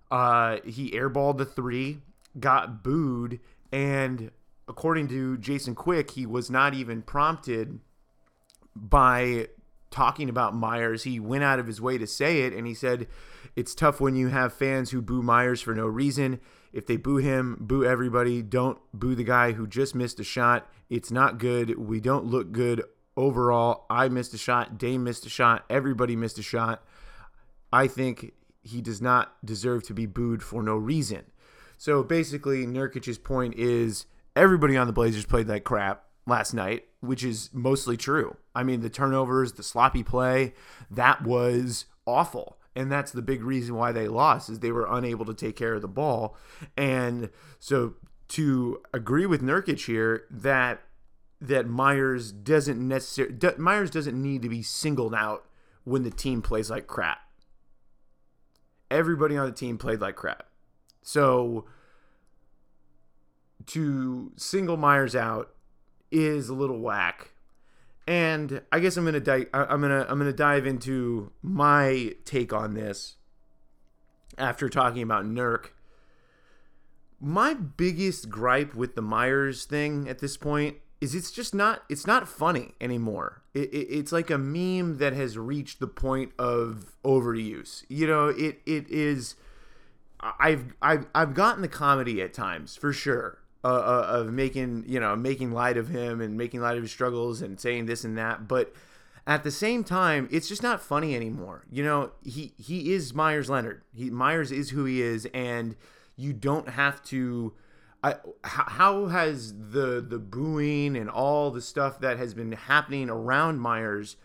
uh, 0.10 0.58
he 0.66 0.92
airballed 0.92 1.38
the 1.38 1.46
three, 1.46 2.00
got 2.38 2.84
booed, 2.84 3.40
and 3.72 4.32
according 4.68 5.08
to 5.10 5.38
Jason 5.38 5.76
Quick, 5.76 6.12
he 6.12 6.26
was 6.26 6.50
not 6.50 6.74
even 6.74 7.02
prompted 7.02 7.80
by 8.76 9.48
talking 9.90 10.30
about 10.30 10.56
Meyers. 10.56 11.04
He 11.04 11.20
went 11.20 11.44
out 11.44 11.60
of 11.60 11.68
his 11.68 11.80
way 11.82 11.98
to 11.98 12.08
say 12.08 12.42
it, 12.42 12.54
and 12.54 12.68
he 12.68 12.74
said, 12.74 13.08
It's 13.56 13.76
tough 13.76 14.02
when 14.02 14.16
you 14.16 14.30
have 14.30 14.54
fans 14.54 14.92
who 14.92 15.02
boo 15.02 15.22
Meyers 15.22 15.62
for 15.62 15.74
no 15.74 15.86
reason. 15.86 16.40
If 16.74 16.86
they 16.86 16.98
boo 16.98 17.18
him, 17.18 17.58
boo 17.60 17.84
everybody. 17.84 18.42
Don't 18.42 18.80
boo 18.94 19.16
the 19.16 19.24
guy 19.24 19.52
who 19.52 19.68
just 19.68 19.96
missed 19.96 20.20
a 20.20 20.24
shot. 20.24 20.70
It's 20.90 21.12
not 21.12 21.38
good. 21.38 21.78
We 21.78 22.00
don't 22.00 22.26
look 22.26 22.52
good 22.52 22.84
overall. 23.18 23.86
I 23.90 24.10
missed 24.10 24.34
a 24.34 24.38
shot. 24.38 24.78
Dame 24.78 25.04
missed 25.04 25.26
a 25.26 25.30
shot. 25.30 25.66
Everybody 25.70 26.16
missed 26.16 26.38
a 26.38 26.44
shot. 26.44 26.84
I 27.74 27.88
think 27.88 28.34
he 28.64 28.82
does 28.82 29.02
not 29.02 29.34
deserve 29.46 29.84
to 29.84 29.94
be 29.94 30.06
booed 30.06 30.44
for 30.44 30.62
no 30.62 30.76
reason. 30.76 31.24
So 31.78 32.04
basically, 32.04 32.66
Nurkic's 32.66 33.18
point 33.18 33.56
is 33.56 34.06
everybody 34.36 34.78
on 34.78 34.88
the 34.88 34.94
Blazers 34.94 35.26
played 35.26 35.48
like 35.48 35.64
crap 35.64 36.06
last 36.28 36.54
night, 36.54 36.86
which 37.00 37.24
is 37.24 37.50
mostly 37.54 37.98
true. 37.98 38.38
I 38.54 38.64
mean, 38.64 38.82
the 38.82 38.90
turnovers, 38.90 39.54
the 39.54 39.64
sloppy 39.64 40.04
play, 40.04 40.54
that 40.90 41.24
was 41.24 41.86
awful. 42.06 42.58
And 42.76 42.92
that's 42.92 43.12
the 43.12 43.22
big 43.22 43.44
reason 43.44 43.76
why 43.76 43.92
they 43.92 44.08
lost 44.08 44.50
is 44.50 44.60
they 44.60 44.72
were 44.72 44.88
unable 44.90 45.26
to 45.26 45.34
take 45.34 45.56
care 45.56 45.74
of 45.74 45.82
the 45.82 45.88
ball. 45.88 46.38
And 46.78 47.30
so 47.60 47.96
to 48.30 48.82
agree 48.94 49.26
with 49.26 49.42
Nurkic 49.42 49.86
here 49.86 50.24
that 50.32 50.82
that 51.42 51.68
Meyers 51.68 52.32
doesn't 52.32 52.80
necessarily 52.88 53.36
Meyers 53.58 53.90
doesn't 53.90 54.22
need 54.22 54.42
to 54.44 54.50
be 54.50 54.62
singled 54.62 55.16
out 55.16 55.46
when 55.84 56.04
the 56.04 56.12
team 56.12 56.42
plays 56.42 56.70
like 56.70 56.88
crap. 56.88 57.20
Everybody 58.90 59.36
on 59.36 59.48
the 59.48 59.52
team 59.52 59.78
played 59.78 60.00
like 60.00 60.16
crap. 60.16 60.46
So 61.02 61.66
to 63.68 64.32
single 64.38 64.78
Meyers 64.78 65.16
out 65.16 65.54
is 66.12 66.50
a 66.50 66.54
little 66.54 66.80
whack. 66.80 67.31
And 68.08 68.62
I 68.72 68.80
guess 68.80 68.98
I'm 68.98 69.06
gonna 69.06 69.46
I'm 69.54 69.82
gonna 69.82 70.06
I'm 70.10 70.18
gonna 70.18 70.34
dive 70.34 70.66
into 70.66 71.32
my 71.42 72.16
take 72.26 72.52
on 72.52 72.74
this 72.74 73.16
after 74.38 74.70
talking 74.70 75.04
about 75.04 75.26
Nurk. 75.26 75.68
My 77.20 77.54
biggest 77.54 78.30
gripe 78.30 78.74
with 78.74 78.96
the 78.96 79.02
Meyers 79.02 79.66
thing 79.66 80.10
at 80.10 80.20
this 80.20 80.36
point 80.36 80.78
is 81.00 81.14
it's 81.14 81.32
just 81.32 81.54
not 81.54 81.84
it's 81.90 82.08
not 82.08 82.28
funny 82.28 82.74
anymore. 82.82 83.44
It, 83.54 83.74
it, 83.74 83.88
it's 83.90 84.12
like 84.12 84.30
a 84.30 84.38
meme 84.38 84.98
that 84.98 85.14
has 85.14 85.38
reached 85.38 85.80
the 85.80 85.88
point 85.88 86.32
of 86.40 86.96
overuse. 87.04 87.84
You 87.88 88.08
know, 88.08 88.28
it 88.30 88.62
it 88.66 88.90
is. 88.90 89.36
I've 90.20 90.74
I've 90.82 91.08
I've 91.14 91.34
gotten 91.36 91.62
the 91.62 91.68
comedy 91.68 92.22
at 92.22 92.34
times 92.34 92.76
for 92.76 92.94
sure 92.94 93.42
uh, 93.64 93.68
uh, 93.68 94.08
of 94.10 94.34
making 94.34 94.86
you 94.88 95.00
know 95.00 95.16
making 95.16 95.52
light 95.52 95.78
of 95.78 95.90
him 95.90 96.22
and 96.22 96.38
making 96.38 96.62
light 96.62 96.78
of 96.78 96.84
his 96.84 96.92
struggles 96.92 97.42
and 97.42 97.60
saying 97.60 97.86
this 97.86 98.04
and 98.04 98.18
that, 98.18 98.48
but 98.48 98.74
at 99.28 99.44
the 99.44 99.52
same 99.52 99.84
time, 99.84 100.28
it's 100.32 100.48
just 100.48 100.64
not 100.64 100.82
funny 100.82 101.16
anymore. 101.16 101.66
You 101.72 101.84
know, 101.84 102.12
he 102.24 102.54
he 102.58 102.94
is 102.94 103.14
Meyers 103.14 103.50
Leonard. 103.50 103.84
He 103.94 104.10
Meyers 104.10 104.52
is 104.52 104.72
who 104.72 104.86
he 104.86 105.02
is, 105.02 105.28
and 105.34 105.76
you 106.16 106.34
don't 106.34 106.70
have 106.70 107.04
to 107.06 107.54
I, 108.04 108.16
how 108.44 109.08
has 109.08 109.54
the 109.54 110.04
the 110.06 110.18
booing 110.18 110.98
and 110.98 111.10
all 111.10 111.52
the 111.52 111.62
stuff 111.62 112.00
that 112.00 112.18
has 112.18 112.34
been 112.34 112.54
happening 112.54 113.10
around 113.10 113.60
Meyers? 113.60 114.18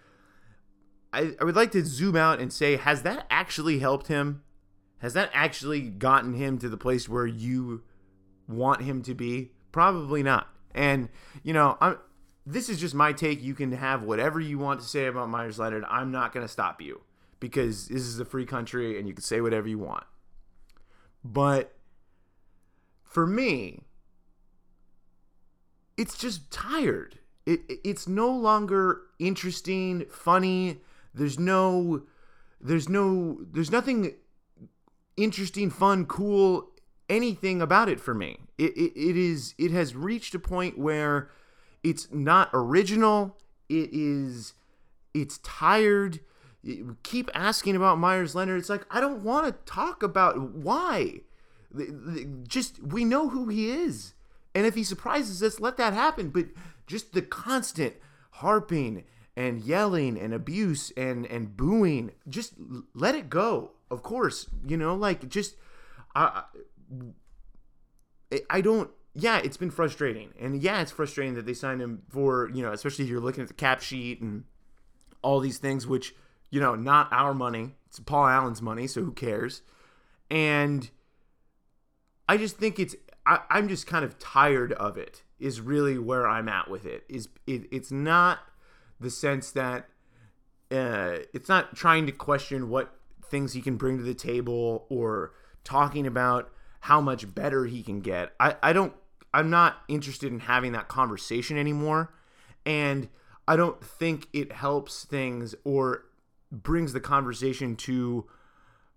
I, 1.12 1.34
I 1.40 1.44
would 1.44 1.56
like 1.56 1.72
to 1.72 1.84
zoom 1.84 2.16
out 2.16 2.40
and 2.40 2.52
say, 2.52 2.76
has 2.76 3.02
that 3.02 3.26
actually 3.30 3.78
helped 3.78 4.08
him? 4.08 4.42
Has 4.98 5.12
that 5.12 5.30
actually 5.34 5.82
gotten 5.82 6.34
him 6.34 6.58
to 6.58 6.68
the 6.68 6.78
place 6.78 7.08
where 7.08 7.26
you 7.26 7.82
want 8.48 8.82
him 8.82 9.02
to 9.02 9.14
be? 9.14 9.50
Probably 9.72 10.22
not. 10.22 10.48
And 10.74 11.08
you 11.42 11.52
know, 11.52 11.76
I'm. 11.80 11.98
This 12.48 12.68
is 12.68 12.78
just 12.78 12.94
my 12.94 13.12
take. 13.12 13.42
You 13.42 13.54
can 13.54 13.72
have 13.72 14.04
whatever 14.04 14.38
you 14.38 14.58
want 14.58 14.80
to 14.80 14.86
say 14.86 15.06
about 15.06 15.28
Meyers 15.28 15.58
Leonard. 15.58 15.84
I'm 15.88 16.12
not 16.12 16.32
going 16.32 16.46
to 16.46 16.52
stop 16.52 16.80
you 16.80 17.00
because 17.40 17.88
this 17.88 18.02
is 18.02 18.20
a 18.20 18.24
free 18.24 18.46
country 18.46 18.98
and 18.98 19.08
you 19.08 19.14
can 19.14 19.24
say 19.24 19.40
whatever 19.40 19.66
you 19.66 19.78
want. 19.78 20.04
But 21.24 21.74
for 23.02 23.26
me, 23.26 23.82
it's 25.96 26.16
just 26.16 26.50
tired. 26.50 27.18
It, 27.46 27.60
it's 27.84 28.06
no 28.06 28.30
longer 28.30 29.02
interesting, 29.18 30.04
funny. 30.10 30.78
There's 31.14 31.38
no, 31.38 32.02
there's 32.60 32.88
no, 32.88 33.38
there's 33.40 33.70
nothing 33.70 34.14
interesting, 35.16 35.70
fun, 35.70 36.06
cool, 36.06 36.70
anything 37.08 37.62
about 37.62 37.88
it 37.88 38.00
for 38.00 38.14
me. 38.14 38.38
It, 38.58 38.76
it, 38.76 38.92
it 38.98 39.16
is, 39.16 39.54
it 39.58 39.70
has 39.70 39.94
reached 39.94 40.34
a 40.34 40.38
point 40.38 40.78
where 40.78 41.30
it's 41.82 42.10
not 42.12 42.50
original. 42.52 43.36
It 43.68 43.90
is, 43.92 44.54
it's 45.14 45.38
tired. 45.38 46.20
keep 47.02 47.30
asking 47.34 47.76
about 47.76 47.98
Meyers 47.98 48.34
Leonard. 48.34 48.58
It's 48.58 48.70
like, 48.70 48.86
I 48.90 49.00
don't 49.00 49.22
want 49.22 49.46
to 49.46 49.72
talk 49.72 50.02
about 50.02 50.40
why 50.52 51.20
just 52.48 52.82
we 52.82 53.04
know 53.04 53.28
who 53.28 53.48
he 53.48 53.70
is. 53.70 54.14
And 54.54 54.66
if 54.66 54.74
he 54.74 54.84
surprises 54.84 55.42
us, 55.42 55.60
let 55.60 55.76
that 55.76 55.92
happen. 55.92 56.30
But 56.30 56.46
just 56.86 57.12
the 57.12 57.22
constant 57.22 57.94
harping 58.32 59.04
and 59.36 59.60
yelling 59.60 60.18
and 60.18 60.32
abuse 60.32 60.92
and 60.96 61.26
and 61.26 61.56
booing, 61.56 62.12
just 62.28 62.54
let 62.94 63.14
it 63.14 63.28
go. 63.28 63.72
Of 63.90 64.02
course, 64.02 64.48
you 64.66 64.76
know, 64.76 64.94
like 64.94 65.28
just 65.28 65.56
I 66.14 66.44
I 68.50 68.60
don't 68.60 68.90
yeah, 69.18 69.38
it's 69.38 69.56
been 69.56 69.70
frustrating. 69.70 70.34
And 70.38 70.62
yeah, 70.62 70.82
it's 70.82 70.92
frustrating 70.92 71.34
that 71.34 71.46
they 71.46 71.54
signed 71.54 71.80
him 71.80 72.02
for, 72.10 72.50
you 72.52 72.62
know, 72.62 72.72
especially 72.72 73.06
if 73.06 73.10
you're 73.10 73.20
looking 73.20 73.40
at 73.40 73.48
the 73.48 73.54
cap 73.54 73.80
sheet 73.80 74.20
and 74.20 74.44
all 75.22 75.40
these 75.40 75.56
things 75.56 75.86
which, 75.86 76.14
you 76.50 76.60
know, 76.60 76.74
not 76.74 77.08
our 77.10 77.32
money. 77.32 77.76
It's 77.86 77.98
Paul 77.98 78.26
Allen's 78.26 78.60
money, 78.60 78.86
so 78.86 79.02
who 79.02 79.12
cares? 79.12 79.62
And 80.30 80.90
I 82.28 82.36
just 82.36 82.58
think 82.58 82.78
it's 82.78 82.94
I, 83.24 83.40
I'm 83.48 83.68
just 83.68 83.86
kind 83.86 84.04
of 84.04 84.18
tired 84.18 84.72
of 84.74 84.98
it. 84.98 85.22
Is 85.38 85.60
really 85.60 85.98
where 85.98 86.26
I'm 86.26 86.48
at 86.48 86.70
with 86.70 86.86
it. 86.86 87.04
Is 87.08 87.28
it, 87.46 87.66
it's 87.70 87.90
not 87.90 88.40
the 89.00 89.10
sense 89.10 89.50
that 89.52 89.88
uh, 90.70 91.18
it's 91.32 91.48
not 91.48 91.74
trying 91.74 92.06
to 92.06 92.12
question 92.12 92.68
what 92.68 92.94
things 93.24 93.52
he 93.54 93.62
can 93.62 93.76
bring 93.76 93.98
to 93.98 94.04
the 94.04 94.14
table 94.14 94.86
or 94.88 95.32
talking 95.64 96.06
about 96.06 96.50
how 96.86 97.00
much 97.00 97.34
better 97.34 97.66
he 97.66 97.82
can 97.82 98.00
get. 98.00 98.32
I, 98.38 98.54
I 98.62 98.72
don't 98.72 98.94
I'm 99.34 99.50
not 99.50 99.82
interested 99.88 100.32
in 100.32 100.40
having 100.40 100.70
that 100.72 100.86
conversation 100.86 101.58
anymore. 101.58 102.14
And 102.64 103.08
I 103.48 103.56
don't 103.56 103.82
think 103.82 104.28
it 104.32 104.52
helps 104.52 105.04
things 105.04 105.54
or 105.64 106.04
brings 106.50 106.92
the 106.92 107.00
conversation 107.00 107.74
to 107.76 108.26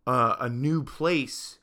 uh, 0.07 0.35
a 0.39 0.47
new 0.47 0.83
place 0.83 1.57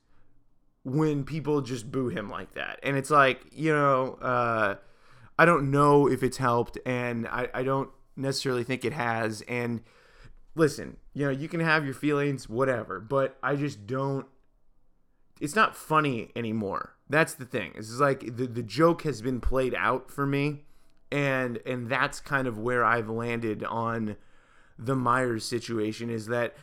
when 0.83 1.25
people 1.25 1.63
just 1.63 1.91
boo 1.91 2.09
him 2.09 2.29
like 2.29 2.55
that. 2.55 2.81
And 2.83 2.97
it's 2.97 3.09
like, 3.11 3.41
you 3.53 3.73
know, 3.73 4.19
uh, 4.21 4.75
I 5.39 5.45
don't 5.45 5.71
know 5.71 6.09
if 6.09 6.23
it's 6.23 6.37
helped, 6.37 6.79
and 6.85 7.27
I, 7.29 7.49
I 7.55 7.63
don't 7.63 7.91
necessarily 8.15 8.65
think 8.65 8.85
it 8.85 8.93
has. 8.93 9.43
And 9.43 9.83
listen, 10.55 10.97
you 11.15 11.25
know, 11.25 11.31
you 11.31 11.49
can 11.49 11.61
have 11.61 11.85
your 11.85 11.95
feelings, 11.95 12.49
whatever, 12.49 13.01
but 13.01 13.39
I 13.43 13.57
just 13.57 13.87
don't. 13.87 14.27
It's 15.41 15.55
not 15.55 15.77
funny 15.77 16.31
anymore. 16.35 16.97
That's 17.09 17.35
the 17.35 17.45
thing. 17.45 17.73
It's 17.75 17.99
like 18.01 18.37
the 18.37 18.47
the 18.47 18.63
joke 18.63 19.03
has 19.03 19.23
been 19.23 19.41
played 19.41 19.75
out 19.75 20.11
for 20.11 20.27
me, 20.27 20.65
and 21.11 21.59
and 21.67 21.89
that's 21.89 22.21
kind 22.21 22.49
of 22.49 22.59
where 22.59 22.85
I've 22.85 23.09
landed 23.09 23.63
on 23.65 24.17
the 24.79 24.97
Meyers 24.97 25.45
situation. 25.45 26.11
Is 26.11 26.27
that 26.27 26.55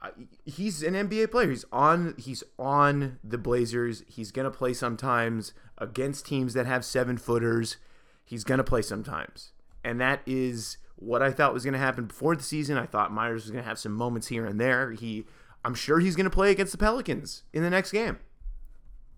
uh, 0.00 0.10
he's 0.44 0.82
an 0.82 0.94
NBA 0.94 1.30
player. 1.30 1.50
He's 1.50 1.64
on 1.72 2.14
he's 2.18 2.44
on 2.58 3.18
the 3.24 3.38
Blazers. 3.38 4.04
He's 4.06 4.30
gonna 4.30 4.50
play 4.50 4.74
sometimes 4.74 5.52
against 5.78 6.26
teams 6.26 6.54
that 6.54 6.66
have 6.66 6.84
seven 6.84 7.16
footers. 7.16 7.78
He's 8.24 8.44
gonna 8.44 8.64
play 8.64 8.82
sometimes, 8.82 9.52
and 9.82 10.00
that 10.00 10.20
is 10.26 10.76
what 10.96 11.22
I 11.22 11.30
thought 11.30 11.54
was 11.54 11.64
to 11.64 11.78
happen 11.78 12.06
before 12.06 12.36
the 12.36 12.42
season. 12.42 12.76
I 12.76 12.86
thought 12.86 13.12
Meyers 13.12 13.44
was 13.44 13.52
to 13.52 13.62
have 13.62 13.78
some 13.78 13.92
moments 13.92 14.28
here 14.28 14.44
and 14.44 14.60
there. 14.60 14.92
He, 14.92 15.26
I'm 15.64 15.74
sure 15.74 16.00
he's 16.00 16.16
going 16.16 16.24
to 16.24 16.30
play 16.30 16.50
against 16.50 16.72
the 16.72 16.78
Pelicans 16.78 17.42
in 17.52 17.62
the 17.62 17.70
next 17.70 17.92
game. 17.92 18.18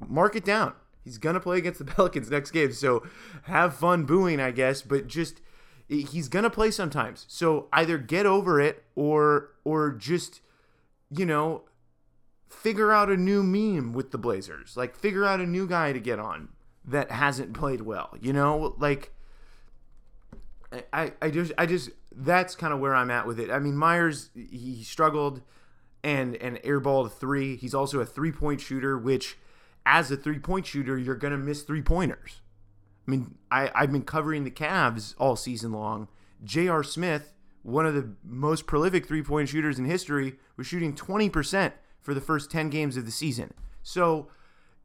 Mark 0.09 0.35
it 0.37 0.45
down. 0.45 0.73
He's 1.05 1.19
going 1.19 1.35
to 1.35 1.41
play 1.41 1.59
against 1.59 1.79
the 1.79 1.85
Pelicans 1.93 2.31
next 2.31 2.51
game. 2.51 2.73
So 2.73 3.03
have 3.43 3.75
fun 3.75 4.05
booing, 4.05 4.41
I 4.41 4.51
guess, 4.51 4.83
but 4.83 5.07
just 5.07 5.41
he's 5.89 6.29
going 6.29 6.45
to 6.45 6.51
play 6.51 6.71
sometimes. 6.71 7.27
So 7.29 7.69
either 7.73 7.99
get 7.99 8.27
over 8.27 8.61
it 8.61 8.85
or 8.95 9.51
or 9.65 9.93
just 9.93 10.41
you 11.11 11.27
know 11.27 11.65
figure 12.49 12.93
out 12.93 13.11
a 13.11 13.17
new 13.17 13.43
meme 13.43 13.93
with 13.93 14.11
the 14.11 14.19
Blazers. 14.19 14.77
Like 14.77 14.97
figure 14.97 15.25
out 15.25 15.41
a 15.41 15.47
new 15.47 15.67
guy 15.67 15.93
to 15.93 16.01
get 16.01 16.19
on 16.19 16.49
that 16.85 17.11
hasn't 17.11 17.55
played 17.55 17.83
well. 17.83 18.17
You 18.21 18.33
know, 18.33 18.75
like 18.79 19.13
I, 20.93 21.13
I 21.21 21.31
just 21.31 21.53
I 21.59 21.67
just 21.67 21.91
that's 22.15 22.55
kind 22.55 22.73
of 22.73 22.81
where 22.81 22.95
I'm 22.95 23.11
at 23.11 23.27
with 23.27 23.41
it. 23.41 23.51
I 23.51 23.59
mean, 23.59 23.77
Meyers 23.77 24.31
he 24.35 24.83
struggled 24.85 25.43
and 26.03 26.37
and 26.37 26.57
airballed 26.59 27.13
three. 27.13 27.57
He's 27.57 27.75
also 27.75 28.01
a 28.01 28.07
three 28.07 28.33
point 28.33 28.61
shooter, 28.61 28.97
which 28.99 29.39
as 29.87 30.11
a 30.11 30.17
three 30.17 30.39
point 30.39 30.67
shooter, 30.67 30.99
you're 30.99 31.15
gonna 31.15 31.39
miss 31.39 31.63
three 31.63 31.83
pointers. 31.83 32.41
I 33.07 33.11
mean, 33.11 33.39
I, 33.51 33.71
I've 33.75 33.93
been 33.93 34.03
covering 34.03 34.45
the 34.45 34.51
Cavs 34.51 35.15
all 35.19 35.37
season 35.37 35.73
long. 35.73 36.09
J.R. 36.45 36.83
Smith, 36.83 37.33
one 37.63 37.87
of 37.87 37.95
the 37.95 38.13
most 38.23 38.67
prolific 38.67 39.07
three 39.07 39.23
point 39.23 39.49
shooters 39.49 39.79
in 39.79 39.85
history, 39.85 40.37
was 40.57 40.67
shooting 40.67 40.95
20% 40.95 41.73
for 42.01 42.15
the 42.15 42.21
first 42.21 42.51
10 42.51 42.71
games 42.71 42.97
of 42.97 43.05
the 43.05 43.11
season. 43.11 43.53
So 43.83 44.29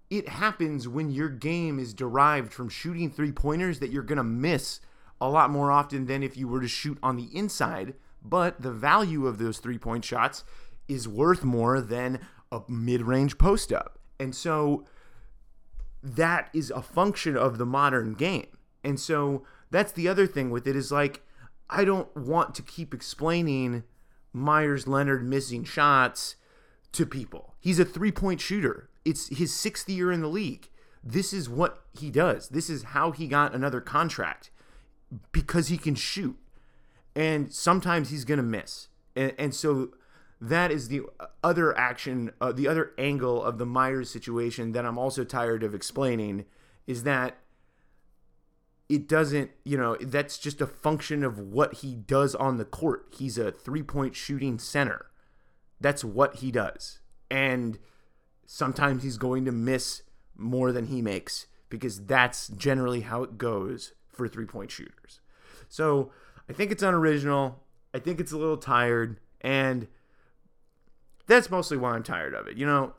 it 0.09 0.29
happens 0.29 0.87
when 0.87 1.11
your 1.11 1.29
game 1.29 1.79
is 1.79 1.93
derived 1.93 2.53
from 2.53 2.69
shooting 2.69 3.09
three 3.09 3.31
pointers 3.31 3.79
that 3.79 3.91
you're 3.91 4.03
going 4.03 4.17
to 4.17 4.23
miss 4.23 4.79
a 5.21 5.29
lot 5.29 5.49
more 5.49 5.71
often 5.71 6.05
than 6.05 6.23
if 6.23 6.35
you 6.37 6.47
were 6.47 6.61
to 6.61 6.67
shoot 6.67 6.97
on 7.01 7.15
the 7.15 7.29
inside. 7.33 7.93
But 8.23 8.61
the 8.61 8.71
value 8.71 9.27
of 9.27 9.37
those 9.37 9.59
three 9.59 9.77
point 9.77 10.03
shots 10.03 10.43
is 10.87 11.07
worth 11.07 11.43
more 11.43 11.81
than 11.81 12.19
a 12.51 12.61
mid 12.67 13.01
range 13.01 13.37
post 13.37 13.71
up. 13.71 13.99
And 14.19 14.35
so 14.35 14.85
that 16.01 16.49
is 16.53 16.71
a 16.71 16.81
function 16.81 17.35
of 17.35 17.57
the 17.57 17.65
modern 17.65 18.13
game. 18.13 18.47
And 18.83 18.99
so 18.99 19.43
that's 19.71 19.91
the 19.91 20.07
other 20.07 20.27
thing 20.27 20.51
with 20.51 20.67
it 20.67 20.75
is 20.75 20.91
like, 20.91 21.23
I 21.69 21.83
don't 21.83 22.15
want 22.15 22.53
to 22.55 22.61
keep 22.61 22.93
explaining 22.93 23.83
Meyers 24.31 24.87
Leonard 24.87 25.25
missing 25.25 25.63
shots 25.63 26.35
to 26.91 27.05
people. 27.05 27.55
He's 27.59 27.79
a 27.79 27.85
three 27.85 28.11
point 28.11 28.39
shooter. 28.39 28.89
It's 29.03 29.35
his 29.35 29.53
sixth 29.53 29.89
year 29.89 30.11
in 30.11 30.21
the 30.21 30.27
league. 30.27 30.69
This 31.03 31.33
is 31.33 31.49
what 31.49 31.83
he 31.97 32.09
does. 32.09 32.49
This 32.49 32.69
is 32.69 32.83
how 32.83 33.11
he 33.11 33.27
got 33.27 33.53
another 33.53 33.81
contract 33.81 34.49
because 35.31 35.67
he 35.67 35.77
can 35.77 35.95
shoot. 35.95 36.37
And 37.15 37.53
sometimes 37.53 38.09
he's 38.09 38.25
going 38.25 38.37
to 38.39 38.43
miss. 38.43 38.87
And, 39.15 39.33
and, 39.37 39.55
so 39.55 39.91
that 40.41 40.71
is 40.71 40.89
the 40.89 41.01
other 41.43 41.77
action, 41.77 42.31
uh, 42.41 42.51
the 42.51 42.67
other 42.67 42.91
angle 42.97 43.41
of 43.41 43.57
the 43.57 43.65
Meyers 43.65 44.09
situation 44.09 44.73
that 44.73 44.85
I'm 44.85 44.97
also 44.97 45.23
tired 45.23 45.63
of 45.63 45.73
explaining 45.73 46.45
is 46.87 47.03
that 47.03 47.37
it 48.87 49.07
doesn't, 49.07 49.51
you 49.63 49.77
know, 49.77 49.95
that's 49.99 50.37
just 50.37 50.61
a 50.61 50.67
function 50.67 51.23
of 51.23 51.39
what 51.39 51.75
he 51.75 51.95
does 51.95 52.35
on 52.35 52.57
the 52.57 52.65
court. 52.65 53.07
He's 53.17 53.37
a 53.37 53.51
three 53.51 53.81
point 53.81 54.15
shooting 54.15 54.59
center. 54.59 55.07
That's 55.79 56.03
what 56.03 56.37
he 56.37 56.51
does. 56.51 56.99
And 57.31 57.79
sometimes 58.45 59.03
he's 59.03 59.17
going 59.17 59.45
to 59.45 59.51
miss 59.51 60.03
more 60.37 60.71
than 60.71 60.87
he 60.87 61.01
makes 61.01 61.47
because 61.69 62.05
that's 62.05 62.49
generally 62.49 63.01
how 63.01 63.23
it 63.23 63.37
goes 63.37 63.93
for 64.11 64.27
three 64.27 64.45
point 64.45 64.69
shooters. 64.69 65.19
So 65.67 66.11
I 66.49 66.53
think 66.53 66.71
it's 66.71 66.83
unoriginal. 66.83 67.63
I 67.93 67.99
think 67.99 68.19
it's 68.19 68.31
a 68.31 68.37
little 68.37 68.57
tired. 68.57 69.19
And 69.41 69.87
that's 71.27 71.49
mostly 71.49 71.77
why 71.77 71.91
I'm 71.91 72.03
tired 72.03 72.33
of 72.33 72.47
it. 72.47 72.57
You 72.57 72.65
know, 72.65 72.93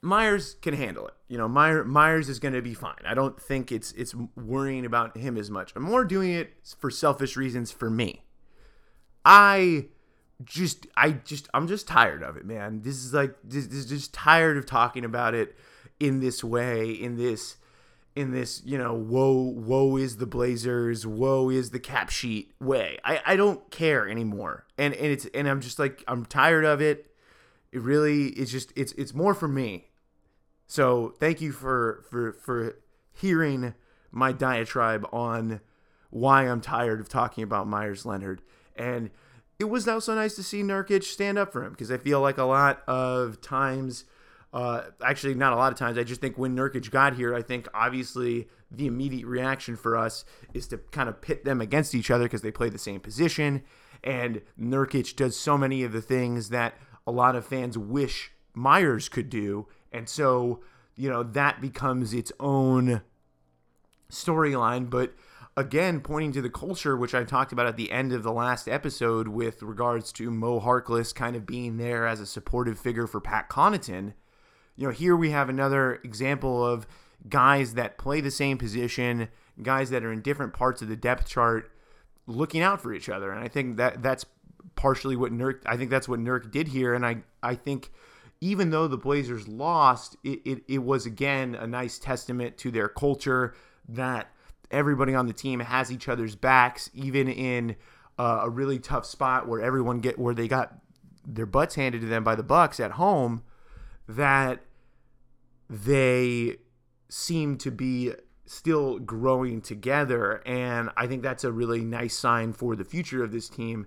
Meyers 0.00 0.56
can 0.62 0.74
handle 0.74 1.06
it. 1.06 1.14
You 1.28 1.38
know, 1.38 1.48
Meyer, 1.48 1.84
Meyers 1.84 2.28
is 2.28 2.38
going 2.38 2.54
to 2.54 2.62
be 2.62 2.74
fine. 2.74 3.00
I 3.06 3.14
don't 3.14 3.40
think 3.40 3.70
it's 3.70 3.92
it's 3.92 4.14
worrying 4.36 4.84
about 4.84 5.16
him 5.16 5.36
as 5.36 5.50
much. 5.50 5.72
I'm 5.76 5.82
more 5.82 6.04
doing 6.04 6.32
it 6.32 6.52
for 6.78 6.90
selfish 6.90 7.36
reasons 7.36 7.70
for 7.70 7.88
me. 7.88 8.24
I 9.24 9.86
just 10.44 10.86
I 10.96 11.12
just 11.12 11.48
I'm 11.54 11.68
just 11.68 11.86
tired 11.86 12.22
of 12.22 12.36
it, 12.36 12.44
man. 12.44 12.82
This 12.82 12.96
is 12.96 13.14
like 13.14 13.36
this, 13.44 13.66
this 13.66 13.76
is 13.76 13.86
just 13.86 14.12
tired 14.12 14.56
of 14.56 14.66
talking 14.66 15.04
about 15.04 15.34
it 15.34 15.56
in 16.00 16.20
this 16.20 16.42
way, 16.42 16.90
in 16.90 17.16
this 17.16 17.56
in 18.14 18.32
this, 18.32 18.60
you 18.64 18.76
know, 18.76 18.92
woe, 18.92 19.32
woe 19.32 19.96
is 19.96 20.18
the 20.18 20.26
Blazers, 20.26 21.06
woe 21.06 21.48
is 21.48 21.70
the 21.70 21.78
cap 21.78 22.10
sheet 22.10 22.52
way. 22.60 22.98
I, 23.04 23.20
I 23.24 23.36
don't 23.36 23.70
care 23.70 24.08
anymore. 24.08 24.66
And 24.76 24.94
and 24.94 25.06
it's 25.06 25.26
and 25.26 25.48
I'm 25.48 25.60
just 25.60 25.78
like 25.78 26.04
I'm 26.08 26.26
tired 26.26 26.64
of 26.64 26.80
it. 26.80 27.11
It 27.72 27.80
really 27.80 28.28
it's 28.28 28.50
just 28.50 28.72
it's 28.76 28.92
it's 28.92 29.14
more 29.14 29.34
for 29.34 29.48
me. 29.48 29.88
So 30.66 31.14
thank 31.18 31.40
you 31.40 31.52
for 31.52 32.04
for 32.10 32.32
for 32.32 32.78
hearing 33.12 33.74
my 34.10 34.32
diatribe 34.32 35.06
on 35.12 35.60
why 36.10 36.42
I'm 36.48 36.60
tired 36.60 37.00
of 37.00 37.08
talking 37.08 37.42
about 37.42 37.66
Meyers 37.66 38.04
Leonard. 38.04 38.42
And 38.76 39.10
it 39.58 39.64
was 39.64 39.88
also 39.88 40.14
nice 40.14 40.34
to 40.36 40.42
see 40.42 40.62
Nurkic 40.62 41.04
stand 41.04 41.38
up 41.38 41.52
for 41.52 41.64
him 41.64 41.70
because 41.70 41.90
I 41.90 41.96
feel 41.96 42.20
like 42.20 42.38
a 42.38 42.44
lot 42.44 42.82
of 42.86 43.40
times 43.40 44.04
uh, 44.52 44.82
actually, 45.02 45.34
not 45.34 45.52
a 45.52 45.56
lot 45.56 45.72
of 45.72 45.78
times. 45.78 45.96
I 45.96 46.04
just 46.04 46.20
think 46.20 46.36
when 46.36 46.54
Nurkic 46.54 46.90
got 46.90 47.14
here, 47.14 47.34
I 47.34 47.42
think 47.42 47.68
obviously 47.72 48.48
the 48.70 48.86
immediate 48.86 49.26
reaction 49.26 49.76
for 49.76 49.96
us 49.96 50.24
is 50.52 50.66
to 50.68 50.78
kind 50.78 51.08
of 51.08 51.20
pit 51.22 51.44
them 51.44 51.60
against 51.60 51.94
each 51.94 52.10
other 52.10 52.24
because 52.24 52.42
they 52.42 52.50
play 52.50 52.68
the 52.68 52.78
same 52.78 53.00
position. 53.00 53.62
And 54.04 54.42
Nurkic 54.60 55.16
does 55.16 55.36
so 55.38 55.56
many 55.56 55.84
of 55.84 55.92
the 55.92 56.02
things 56.02 56.50
that 56.50 56.74
a 57.06 57.12
lot 57.12 57.36
of 57.36 57.46
fans 57.46 57.76
wish 57.76 58.32
Meyers 58.54 59.08
could 59.08 59.28
do. 59.30 59.66
And 59.92 60.08
so, 60.08 60.62
you 60.96 61.08
know, 61.08 61.22
that 61.22 61.60
becomes 61.60 62.12
its 62.14 62.32
own 62.38 63.02
storyline. 64.10 64.90
But 64.90 65.14
again, 65.56 66.00
pointing 66.00 66.32
to 66.32 66.42
the 66.42 66.50
culture, 66.50 66.96
which 66.96 67.14
I 67.14 67.24
talked 67.24 67.52
about 67.52 67.66
at 67.66 67.76
the 67.76 67.90
end 67.90 68.12
of 68.12 68.22
the 68.22 68.32
last 68.32 68.68
episode 68.68 69.28
with 69.28 69.62
regards 69.62 70.12
to 70.12 70.30
Mo 70.30 70.60
Harkless 70.60 71.14
kind 71.14 71.36
of 71.36 71.46
being 71.46 71.76
there 71.76 72.06
as 72.06 72.20
a 72.20 72.26
supportive 72.26 72.78
figure 72.78 73.06
for 73.06 73.20
Pat 73.20 73.48
Connaughton 73.48 74.14
you 74.76 74.86
know, 74.86 74.92
here 74.92 75.16
we 75.16 75.30
have 75.30 75.48
another 75.48 76.00
example 76.04 76.66
of 76.66 76.86
guys 77.28 77.74
that 77.74 77.98
play 77.98 78.20
the 78.20 78.30
same 78.30 78.58
position, 78.58 79.28
guys 79.62 79.90
that 79.90 80.04
are 80.04 80.12
in 80.12 80.22
different 80.22 80.52
parts 80.52 80.82
of 80.82 80.88
the 80.88 80.96
depth 80.96 81.28
chart, 81.28 81.70
looking 82.26 82.62
out 82.62 82.80
for 82.80 82.92
each 82.92 83.08
other. 83.08 83.30
And 83.30 83.42
I 83.42 83.48
think 83.48 83.76
that 83.76 84.02
that's 84.02 84.24
partially 84.74 85.16
what 85.16 85.32
Nurk. 85.32 85.60
I 85.66 85.76
think 85.76 85.90
that's 85.90 86.08
what 86.08 86.20
Nurk 86.20 86.50
did 86.50 86.68
here. 86.68 86.94
And 86.94 87.04
I 87.04 87.22
I 87.42 87.54
think 87.54 87.90
even 88.40 88.70
though 88.70 88.88
the 88.88 88.98
Blazers 88.98 89.46
lost, 89.46 90.16
it, 90.24 90.40
it, 90.44 90.62
it 90.66 90.78
was 90.78 91.06
again 91.06 91.54
a 91.54 91.66
nice 91.66 91.98
testament 91.98 92.58
to 92.58 92.70
their 92.70 92.88
culture 92.88 93.54
that 93.88 94.32
everybody 94.70 95.14
on 95.14 95.26
the 95.26 95.32
team 95.32 95.60
has 95.60 95.92
each 95.92 96.08
other's 96.08 96.34
backs, 96.34 96.90
even 96.92 97.28
in 97.28 97.76
uh, 98.18 98.40
a 98.42 98.50
really 98.50 98.78
tough 98.78 99.06
spot 99.06 99.46
where 99.46 99.60
everyone 99.60 100.00
get 100.00 100.18
where 100.18 100.34
they 100.34 100.48
got 100.48 100.74
their 101.26 101.46
butts 101.46 101.76
handed 101.76 102.00
to 102.00 102.06
them 102.06 102.24
by 102.24 102.34
the 102.34 102.42
Bucks 102.42 102.80
at 102.80 102.92
home 102.92 103.42
that 104.08 104.60
they 105.70 106.56
seem 107.08 107.56
to 107.58 107.70
be 107.70 108.12
still 108.44 108.98
growing 108.98 109.60
together 109.60 110.42
and 110.44 110.90
I 110.96 111.06
think 111.06 111.22
that's 111.22 111.44
a 111.44 111.52
really 111.52 111.82
nice 111.82 112.16
sign 112.16 112.52
for 112.52 112.76
the 112.76 112.84
future 112.84 113.22
of 113.22 113.32
this 113.32 113.48
team 113.48 113.86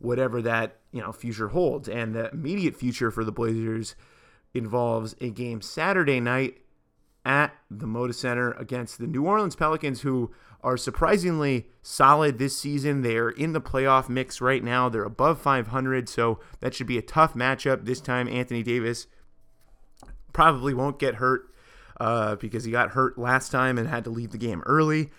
whatever 0.00 0.42
that 0.42 0.78
you 0.92 1.00
know 1.00 1.12
future 1.12 1.48
holds 1.48 1.88
and 1.88 2.14
the 2.14 2.30
immediate 2.30 2.74
future 2.74 3.10
for 3.10 3.24
the 3.24 3.32
Blazers 3.32 3.94
involves 4.54 5.14
a 5.20 5.30
game 5.30 5.60
Saturday 5.60 6.20
night 6.20 6.58
at 7.24 7.54
the 7.70 7.86
Moda 7.86 8.14
Center 8.14 8.52
against 8.52 8.98
the 8.98 9.06
New 9.06 9.24
Orleans 9.24 9.54
Pelicans, 9.54 10.00
who 10.00 10.30
are 10.62 10.76
surprisingly 10.76 11.66
solid 11.82 12.38
this 12.38 12.56
season. 12.56 13.02
They're 13.02 13.28
in 13.28 13.52
the 13.52 13.60
playoff 13.60 14.08
mix 14.08 14.40
right 14.40 14.62
now. 14.62 14.88
They're 14.88 15.04
above 15.04 15.40
500, 15.40 16.08
so 16.08 16.40
that 16.60 16.74
should 16.74 16.86
be 16.86 16.98
a 16.98 17.02
tough 17.02 17.34
matchup. 17.34 17.84
This 17.84 18.00
time, 18.00 18.28
Anthony 18.28 18.62
Davis 18.62 19.06
probably 20.32 20.74
won't 20.74 20.98
get 20.98 21.16
hurt 21.16 21.52
uh, 21.98 22.36
because 22.36 22.64
he 22.64 22.72
got 22.72 22.90
hurt 22.90 23.18
last 23.18 23.50
time 23.50 23.78
and 23.78 23.88
had 23.88 24.04
to 24.04 24.10
leave 24.10 24.32
the 24.32 24.38
game 24.38 24.62
early. 24.66 25.10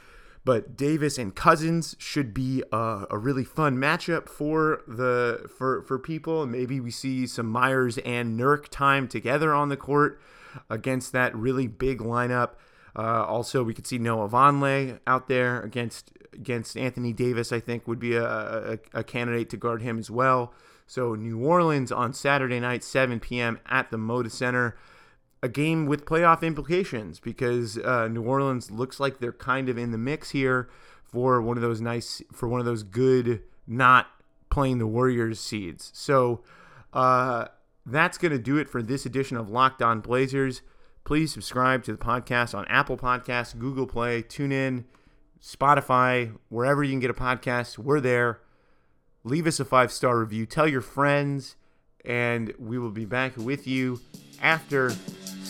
But 0.43 0.75
Davis 0.75 1.17
and 1.19 1.35
Cousins 1.35 1.95
should 1.99 2.33
be 2.33 2.63
a, 2.71 3.05
a 3.11 3.17
really 3.17 3.43
fun 3.43 3.77
matchup 3.77 4.27
for 4.27 4.81
the 4.87 5.47
for 5.55 5.83
for 5.83 5.99
people. 5.99 6.47
Maybe 6.47 6.79
we 6.79 6.89
see 6.89 7.27
some 7.27 7.47
Meyers 7.47 7.99
and 7.99 8.39
Nurk 8.39 8.67
time 8.69 9.07
together 9.07 9.53
on 9.53 9.69
the 9.69 9.77
court 9.77 10.19
against 10.69 11.11
that 11.11 11.35
really 11.35 11.67
big 11.67 11.99
lineup. 11.99 12.51
Uh, 12.95 13.23
also, 13.23 13.63
we 13.63 13.73
could 13.73 13.87
see 13.87 13.97
Noah 13.97 14.27
Vonleh 14.27 14.99
out 15.05 15.27
there 15.27 15.61
against 15.61 16.11
against 16.33 16.75
Anthony 16.75 17.13
Davis. 17.13 17.51
I 17.51 17.59
think 17.59 17.87
would 17.87 17.99
be 17.99 18.15
a, 18.15 18.25
a, 18.25 18.79
a 18.93 19.03
candidate 19.03 19.49
to 19.51 19.57
guard 19.57 19.83
him 19.83 19.99
as 19.99 20.09
well. 20.09 20.53
So 20.87 21.15
New 21.15 21.39
Orleans 21.39 21.91
on 21.91 22.13
Saturday 22.13 22.59
night, 22.59 22.83
7 22.83 23.19
p.m. 23.21 23.59
at 23.65 23.91
the 23.91 23.97
Moda 23.97 24.29
Center 24.29 24.75
a 25.43 25.49
game 25.49 25.85
with 25.85 26.05
playoff 26.05 26.43
implications 26.43 27.19
because 27.19 27.77
uh, 27.79 28.07
New 28.07 28.23
Orleans 28.23 28.69
looks 28.69 28.99
like 28.99 29.19
they're 29.19 29.31
kind 29.31 29.69
of 29.69 29.77
in 29.77 29.91
the 29.91 29.97
mix 29.97 30.31
here 30.31 30.69
for 31.03 31.41
one 31.41 31.57
of 31.57 31.61
those 31.61 31.81
nice 31.81 32.21
for 32.31 32.47
one 32.47 32.59
of 32.59 32.65
those 32.65 32.83
good 32.83 33.41
not 33.67 34.07
playing 34.49 34.77
the 34.77 34.87
Warriors 34.87 35.39
seeds. 35.39 35.91
So 35.93 36.43
uh, 36.93 37.45
that's 37.85 38.17
going 38.17 38.31
to 38.31 38.39
do 38.39 38.57
it 38.57 38.69
for 38.69 38.83
this 38.83 39.05
edition 39.05 39.37
of 39.37 39.49
Locked 39.49 39.81
On 39.81 39.99
Blazers. 39.99 40.61
Please 41.03 41.33
subscribe 41.33 41.83
to 41.85 41.91
the 41.91 41.97
podcast 41.97 42.55
on 42.55 42.65
Apple 42.67 42.97
Podcasts, 42.97 43.57
Google 43.57 43.87
Play, 43.87 44.21
TuneIn, 44.21 44.83
Spotify, 45.41 46.37
wherever 46.49 46.83
you 46.83 46.91
can 46.91 46.99
get 46.99 47.09
a 47.09 47.15
podcast. 47.15 47.79
We're 47.79 47.99
there. 47.99 48.41
Leave 49.23 49.47
us 49.47 49.59
a 49.59 49.65
five 49.65 49.91
star 49.91 50.19
review. 50.19 50.45
Tell 50.45 50.67
your 50.67 50.81
friends, 50.81 51.55
and 52.05 52.53
we 52.59 52.77
will 52.77 52.91
be 52.91 53.05
back 53.05 53.35
with 53.37 53.65
you 53.67 53.99
after 54.41 54.91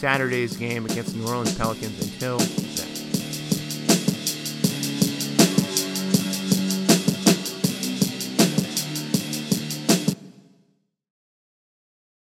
Saturday's 0.02 0.58
game 0.58 0.86
against 0.86 1.14
the 1.14 1.20
New 1.20 1.28
Orleans 1.28 1.56
Pelicans. 1.56 2.02
Until 2.02 2.40
then. 2.40 2.91